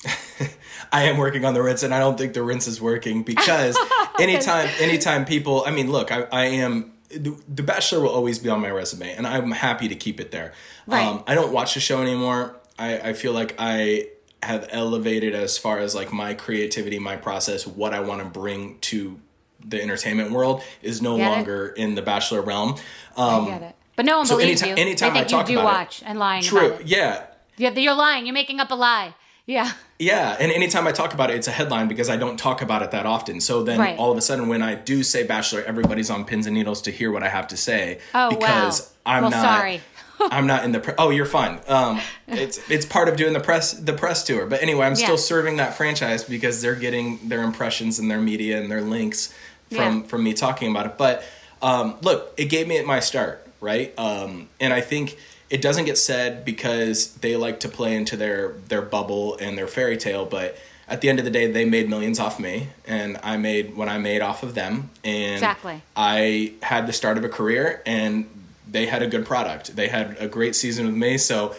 [0.92, 3.78] I am working on the rinse, and I don't think the rinse is working because
[4.20, 6.94] anytime, anytime people, I mean, look, I, I am.
[7.10, 10.32] The, the Bachelor will always be on my resume, and I'm happy to keep it
[10.32, 10.54] there.
[10.88, 11.06] Right.
[11.06, 12.56] Um, I don't watch the show anymore.
[12.78, 14.10] I, I feel like I
[14.44, 18.80] have elevated as far as like my creativity, my process, what I want to bring
[18.82, 19.20] to
[19.66, 21.30] the entertainment world is no Get it?
[21.36, 22.76] longer in the Bachelor realm.
[23.18, 23.76] Um, I get it.
[23.96, 24.84] But no one so believes anytime- you.
[24.84, 26.44] anytime they I think talk you do about it- watch and lying.
[26.44, 26.88] true, About it.
[26.88, 27.26] yeah.
[27.58, 28.26] Yeah, you're lying.
[28.26, 29.16] You're making up a lie.
[29.46, 29.72] Yeah.
[30.00, 32.82] Yeah, and anytime I talk about it, it's a headline because I don't talk about
[32.82, 33.40] it that often.
[33.40, 33.98] So then Right.
[33.98, 36.92] all of a sudden, when I do say Bachelor, everybody's on pins and needles to
[36.92, 38.88] hear what I have to say Oh, because wow.
[39.06, 39.42] I'm Well, not.
[39.60, 39.82] sorry.
[40.32, 40.80] I'm not in the.
[40.80, 41.60] Pre- oh, you're fine.
[41.68, 44.46] Um, it's it's part of doing the press the press tour.
[44.46, 45.06] But anyway, I'm Yeah.
[45.06, 49.34] still serving that franchise because they're getting their impressions and their media and their links
[49.72, 50.08] from Yeah.
[50.08, 50.98] from me talking about it.
[50.98, 51.24] But
[51.62, 53.94] um, look, it gave me my start, right?
[53.98, 55.18] Um, and I think
[55.50, 59.68] it doesn't get said because they like to play into their their bubble and their
[59.68, 63.18] fairy tale, but at the end of the day, they made millions off me, and
[63.24, 64.92] I made what I made off of them.
[65.04, 65.82] And Exactly.
[65.96, 68.30] I had the start of a career, and
[68.70, 69.76] they had a good product.
[69.76, 71.56] They had a great season with me, so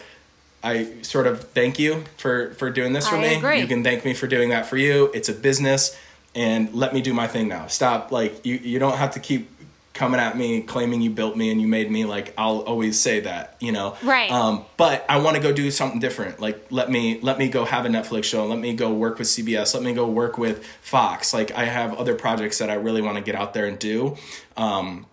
[0.63, 3.35] I sort of thank you for for doing this for I me.
[3.35, 3.59] agree.
[3.59, 5.11] You can thank me for doing that for you.
[5.13, 5.97] It's a business,
[6.33, 7.67] and let me do my thing now.
[7.67, 8.11] Stop.
[8.13, 9.49] Like you, you don't have to keep
[9.97, 13.19] coming at me claiming you built me and you made me like i'll always say
[13.19, 14.29] that you know Right.
[14.31, 17.65] um but i want to go do something different like let me let me go
[17.65, 20.63] have a netflix show let me go work with cbs let me go work with
[20.81, 23.79] fox like i have other projects that i really want to get out there and
[23.79, 24.15] do
[24.55, 25.05] um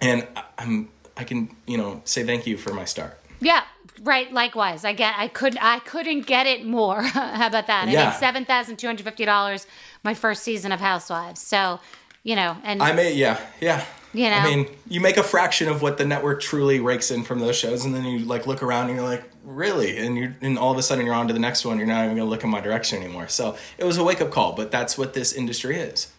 [0.00, 3.62] and I- i'm i can you know say thank you for my start Yeah,
[4.02, 4.32] right.
[4.32, 5.14] Likewise, I get.
[5.16, 5.56] I could.
[5.60, 7.00] I couldn't get it more.
[7.38, 7.86] How about that?
[7.86, 8.06] I Yeah.
[8.10, 9.64] made seven thousand two hundred fifty dollars
[10.02, 11.40] my first season of Housewives.
[11.40, 11.78] So,
[12.22, 13.84] you know, and I may, yeah, yeah.
[14.12, 14.36] You know?
[14.36, 17.56] I mean, you make a fraction of what the network truly rakes in from those
[17.56, 19.98] shows, and then you like look around and you're like, really?
[19.98, 21.78] And you and all of a sudden you're on to the next one.
[21.78, 23.28] You're not even gonna look in my direction anymore.
[23.28, 26.10] So it was a wake up call, but that's what this industry is.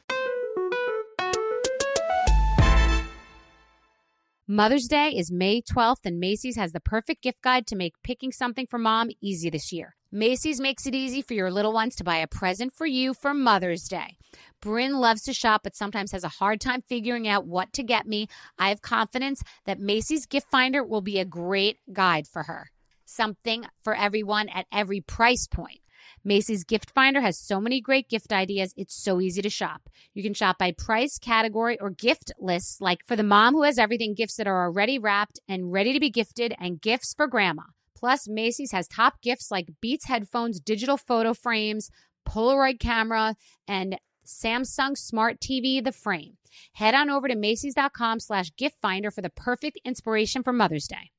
[4.52, 8.32] Mother's Day is May 12th, and Macy's has the perfect gift guide to make picking
[8.32, 9.96] something for mom easy this year.
[10.12, 13.36] Macy's makes it easy for your little ones to buy a present for you for
[13.36, 14.18] Mother's Day.
[14.62, 18.08] Bryn loves to shop, but sometimes has a hard time figuring out what to get
[18.08, 18.28] me.
[18.58, 22.72] I have confidence that Macy's Gift Finder will be a great guide for her.
[23.06, 25.80] Something for everyone at every price point.
[26.24, 29.90] Macy's Gift Finder has so many great gift ideas, it's so easy to shop.
[30.14, 33.78] You can shop by price, category, or gift lists, like for the mom who has
[33.78, 37.64] everything, gifts that are already wrapped and ready to be gifted, and gifts for grandma.
[37.96, 41.90] Plus, Macy's has top gifts like Beats headphones, digital photo frames,
[42.28, 43.36] Polaroid camera,
[43.68, 43.98] and
[44.30, 46.34] Samsung Smart TV, the frame.
[46.74, 51.12] Head on over to Macy's.com slash gift finder for the perfect inspiration for Mother's Day.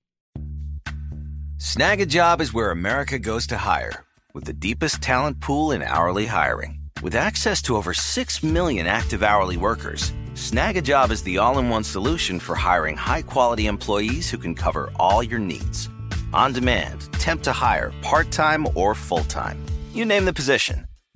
[1.59, 6.81] Snagajob is where America goes to hire, with the deepest talent pool in hourly hiring.
[7.03, 11.85] With access to over 6 million active hourly workers, Snagajob is the all in one
[11.85, 15.91] solution for hiring high quality employees who can cover all your needs.
[16.33, 19.63] On demand, temp to hire, part time or full time.
[19.93, 20.87] You name the position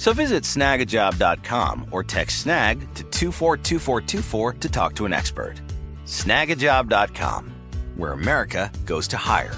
[0.00, 5.60] So visit snagajob.com or text snag to 242424 to talk to an expert.
[6.06, 7.52] Snagajob.com,
[7.96, 9.54] where America goes to hire.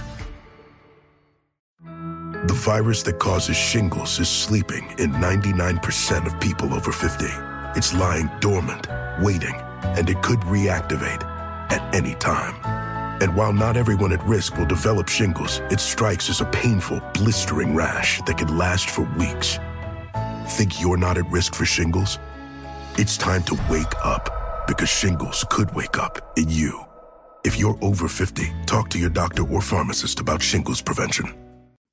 [1.84, 7.26] The virus that causes shingles is sleeping in 99% of people over 50.
[7.76, 8.88] It's lying dormant,
[9.20, 9.54] waiting,
[9.94, 11.22] and it could reactivate
[11.70, 12.56] at any time.
[13.22, 17.76] And while not everyone at risk will develop shingles, it strikes as a painful, blistering
[17.76, 19.60] rash that can last for weeks.
[20.46, 22.18] Think you're not at risk for shingles?
[22.98, 26.84] It's time to wake up because shingles could wake up in you.
[27.44, 31.41] If you're over 50, talk to your doctor or pharmacist about shingles prevention.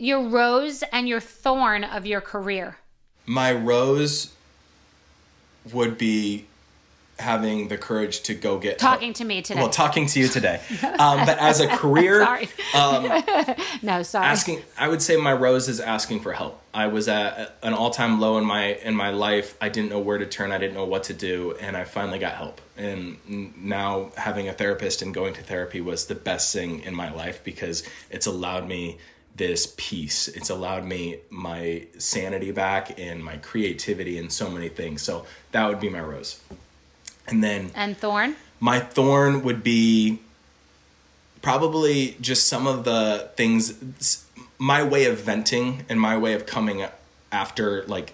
[0.00, 2.78] Your rose and your thorn of your career.
[3.26, 4.32] My rose
[5.72, 6.46] would be
[7.18, 9.60] having the courage to go get Talking to me today.
[9.60, 10.58] Well, talking to you today.
[10.98, 12.48] Um, but as a career, Sorry.
[13.82, 14.24] no, sorry.
[14.24, 18.20] asking i would say my rose is asking for help i was at an all-time
[18.20, 20.84] low in my in my life i didn't know where to turn i didn't know
[20.84, 23.18] what to do and i finally got help and
[23.62, 27.42] now having a therapist and going to therapy was the best thing in my life
[27.44, 28.96] because it's allowed me
[29.40, 35.00] this peace it's allowed me my sanity back and my creativity and so many things
[35.00, 36.42] so that would be my rose
[37.26, 38.36] and then and thorn.
[38.60, 40.18] my thorn would be
[41.40, 44.26] probably just some of the things
[44.58, 46.84] my way of venting and my way of coming
[47.32, 48.12] after like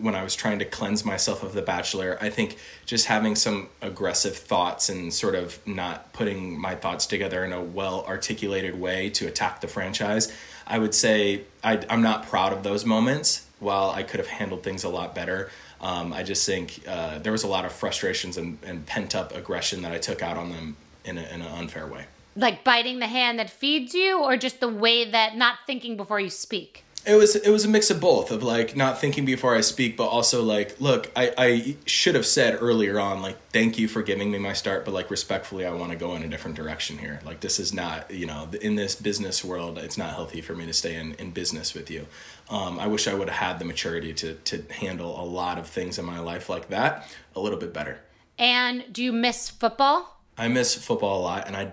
[0.00, 2.18] when I was trying to cleanse myself of The Bachelor.
[2.20, 2.56] I think
[2.86, 7.60] just having some aggressive thoughts and sort of not putting my thoughts together in a
[7.60, 10.32] well articulated way to attack the franchise.
[10.68, 13.46] I would say I, I'm not proud of those moments.
[13.58, 15.50] While I could have handled things a lot better,
[15.80, 19.34] um, I just think uh, there was a lot of frustrations and, and pent up
[19.34, 22.04] aggression that I took out on them in, a, in an unfair way.
[22.36, 26.20] Like biting the hand that feeds you, or just the way that not thinking before
[26.20, 26.84] you speak?
[27.08, 29.96] It was it was a mix of both of like not thinking before I speak,
[29.96, 34.02] but also like, look, I, I should have said earlier on, like, thank you for
[34.02, 36.98] giving me my start, but like respectfully, I want to go in a different direction
[36.98, 37.20] here.
[37.24, 40.66] Like this is not, you know, in this business world, it's not healthy for me
[40.66, 42.06] to stay in, in business with you.
[42.50, 45.66] Um, I wish I would have had the maturity to to handle a lot of
[45.66, 48.00] things in my life like that a little bit better.
[48.38, 50.20] And do you miss football?
[50.36, 51.72] I miss football a lot, and I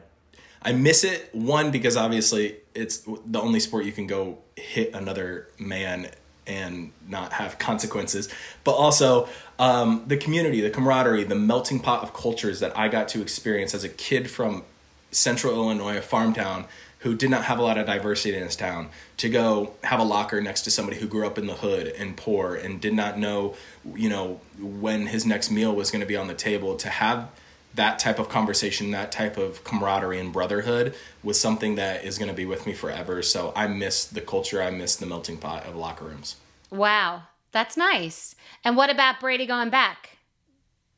[0.66, 5.48] I miss it one because obviously it's the only sport you can go hit another
[5.60, 6.10] man
[6.48, 8.30] and not have consequences,
[8.64, 13.08] but also um, the community, the camaraderie, the melting pot of cultures that I got
[13.10, 14.64] to experience as a kid from
[15.12, 16.66] central Illinois, a farm town
[17.00, 20.04] who did not have a lot of diversity in his town, to go have a
[20.04, 23.20] locker next to somebody who grew up in the hood and poor and did not
[23.20, 23.56] know,
[23.94, 27.30] you know, when his next meal was going to be on the table, to have
[27.76, 32.30] that type of conversation, that type of camaraderie and brotherhood was something that is going
[32.30, 33.22] to be with me forever.
[33.22, 34.62] So I miss the culture.
[34.62, 36.38] I miss the melting pot of locker rooms.
[36.72, 38.36] Wow, that's nice.
[38.64, 40.18] And what about Brady going back?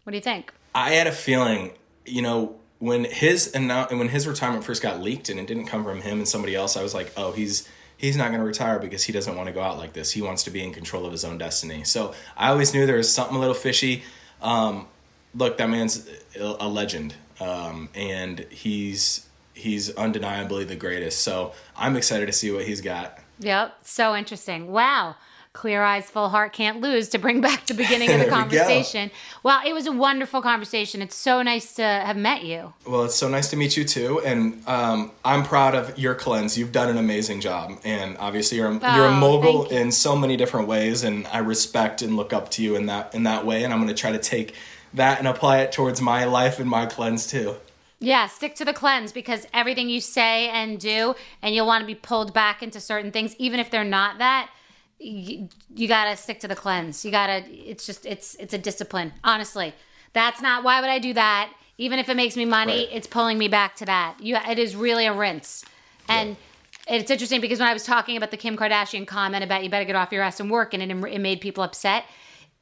[0.04, 0.54] What do you think?
[0.74, 1.72] I had a feeling,
[2.06, 5.84] you know, when his and when his retirement first got leaked and it didn't come
[5.84, 7.68] from him and somebody else, I was like, oh, he's
[7.98, 10.12] he's not going to retire because he doesn't want to go out like this.
[10.12, 11.84] He wants to be in control of his own destiny.
[11.84, 14.04] So I always knew there was something a little fishy.
[14.42, 14.88] Um,
[15.38, 21.22] look, that man's a legend, um, and he's he's undeniably the greatest.
[21.22, 23.20] So I'm excited to see what he's got.
[23.40, 24.68] Yep, so interesting.
[24.72, 25.16] Wow.
[25.58, 29.06] Clear eyes, full heart, can't lose to bring back the beginning of the conversation.
[29.08, 31.02] We well, it was a wonderful conversation.
[31.02, 32.76] It's so nice to have met you.
[32.86, 36.60] Well, it's so nice to meet you too, and um, I'm proud of your cleanse.
[36.60, 40.16] You've done an amazing job, and obviously you're a, oh, you're a mogul in so
[40.16, 43.44] many different ways, and I respect and look up to you in that in that
[43.44, 43.64] way.
[43.64, 44.54] And I'm going to try to take
[44.94, 47.56] that and apply it towards my life and my cleanse too.
[48.00, 51.88] Yeah, stick to the cleanse because everything you say and do, and you'll want to
[51.88, 54.52] be pulled back into certain things, even if they're not that.
[55.00, 57.06] You, you gotta stick to the cleanse.
[57.06, 57.44] You gotta.
[57.48, 58.06] It's just.
[58.06, 58.36] It's.
[58.36, 59.14] It's a discipline.
[59.24, 59.74] Honestly,
[60.14, 60.64] that's not.
[60.64, 61.54] Why would I do that?
[61.78, 62.90] Even if it makes me money, right.
[62.92, 64.18] it's pulling me back to that.
[64.20, 64.38] You.
[64.50, 65.66] It is really a rinse,
[66.08, 66.30] and.
[66.32, 66.36] Yeah.
[66.90, 69.84] It's interesting because when I was talking about the Kim Kardashian comment about you better
[69.84, 72.06] get off your ass and work, and it, it made people upset,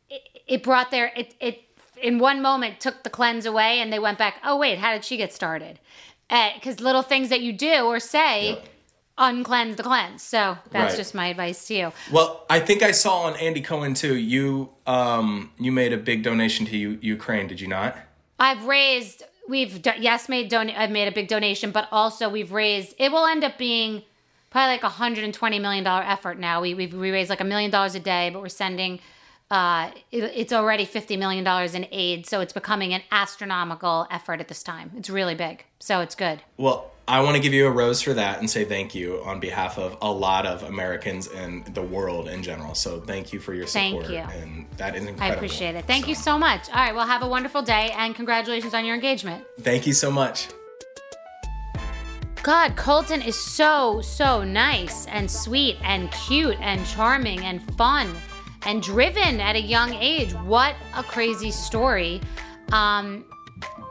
[0.10, 1.66] it, it brought their it, it
[2.02, 5.04] in one moment took the cleanse away and they went back, oh, wait, how did
[5.04, 5.80] she get started?
[6.30, 8.66] Because uh, little things that you do or say yep.
[9.18, 10.22] Uncleanse the cleanse.
[10.22, 10.97] So that's right.
[10.97, 11.91] just my advice to you.
[12.11, 16.24] Well, I think I saw on Andy Cohen too, you um, you made a big
[16.24, 17.97] donation to U- Ukraine, did you not?
[18.39, 22.95] I've raised, we've, yes, made don- I've made a big donation, but also we've raised,
[22.99, 24.03] it will end up being
[24.49, 26.61] probably like a $120 million effort now.
[26.61, 28.99] We, we've, we raise like a million dollars a day, but we're sending
[29.51, 31.45] uh, it, it's already $50 million
[31.76, 32.26] in aid.
[32.26, 34.91] So it's becoming an astronomical effort at this time.
[34.97, 35.66] It's really big.
[35.80, 36.41] So it's good.
[36.57, 39.39] Well, I want to give you a rose for that and say thank you on
[39.39, 42.74] behalf of a lot of Americans and the world in general.
[42.74, 44.08] So thank you for your support.
[44.08, 44.39] Thank you.
[44.41, 45.24] And that is incredible.
[45.24, 45.86] I appreciate it.
[45.86, 46.10] Thank so.
[46.10, 46.68] you so much.
[46.70, 46.95] All right.
[46.95, 49.45] Well, have a wonderful day and congratulations on your engagement.
[49.60, 50.47] Thank you so much.
[52.41, 58.12] God, Colton is so, so nice and sweet and cute and charming and fun
[58.66, 60.34] and driven at a young age.
[60.34, 62.22] What a crazy story.
[62.72, 63.26] Um,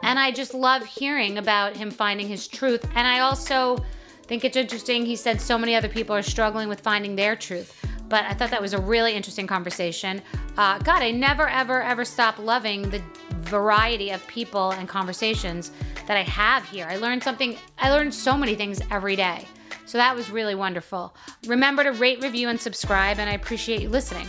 [0.04, 2.84] and I just love hearing about him finding his truth.
[2.94, 3.82] And I also
[4.24, 5.06] think it's interesting.
[5.06, 7.74] He said so many other people are struggling with finding their truth.
[8.10, 10.20] But I thought that was a really interesting conversation.
[10.58, 13.02] Uh, God, I never, ever, ever stop loving the
[13.40, 15.72] variety of people and conversations
[16.06, 16.86] that I have here.
[16.88, 19.48] I learned something, I learned so many things every day.
[19.86, 21.16] So that was really wonderful.
[21.46, 24.26] Remember to rate, review, and subscribe, and I appreciate you listening.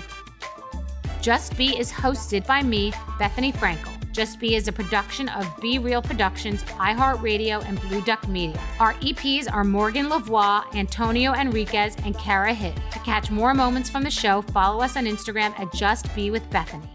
[1.21, 3.94] Just Be is hosted by me, Bethenny Frankel.
[4.15, 8.57] Just Be is a production of Be Real Productions, iHeartRadio, and Blue Duck Media.
[8.79, 12.77] Our EPs are Morgan Lavoie, Antonio Enriquez, and Kara Hitt.
[12.93, 16.49] To catch more moments from the show, follow us on Instagram at Just Be with
[16.49, 16.94] Bethenny.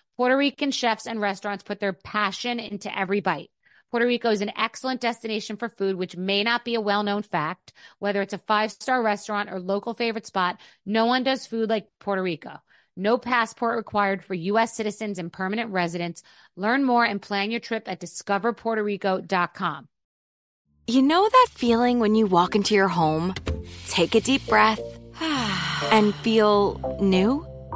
[0.21, 3.49] Puerto Rican chefs and restaurants put their passion into every bite.
[3.89, 7.23] Puerto Rico is an excellent destination for food, which may not be a well known
[7.23, 7.73] fact.
[7.97, 11.87] Whether it's a five star restaurant or local favorite spot, no one does food like
[11.99, 12.59] Puerto Rico.
[12.95, 14.75] No passport required for U.S.
[14.75, 16.21] citizens and permanent residents.
[16.55, 19.87] Learn more and plan your trip at discoverpuertorico.com.
[20.85, 23.33] You know that feeling when you walk into your home,
[23.87, 24.81] take a deep breath,
[25.19, 27.50] and feel new?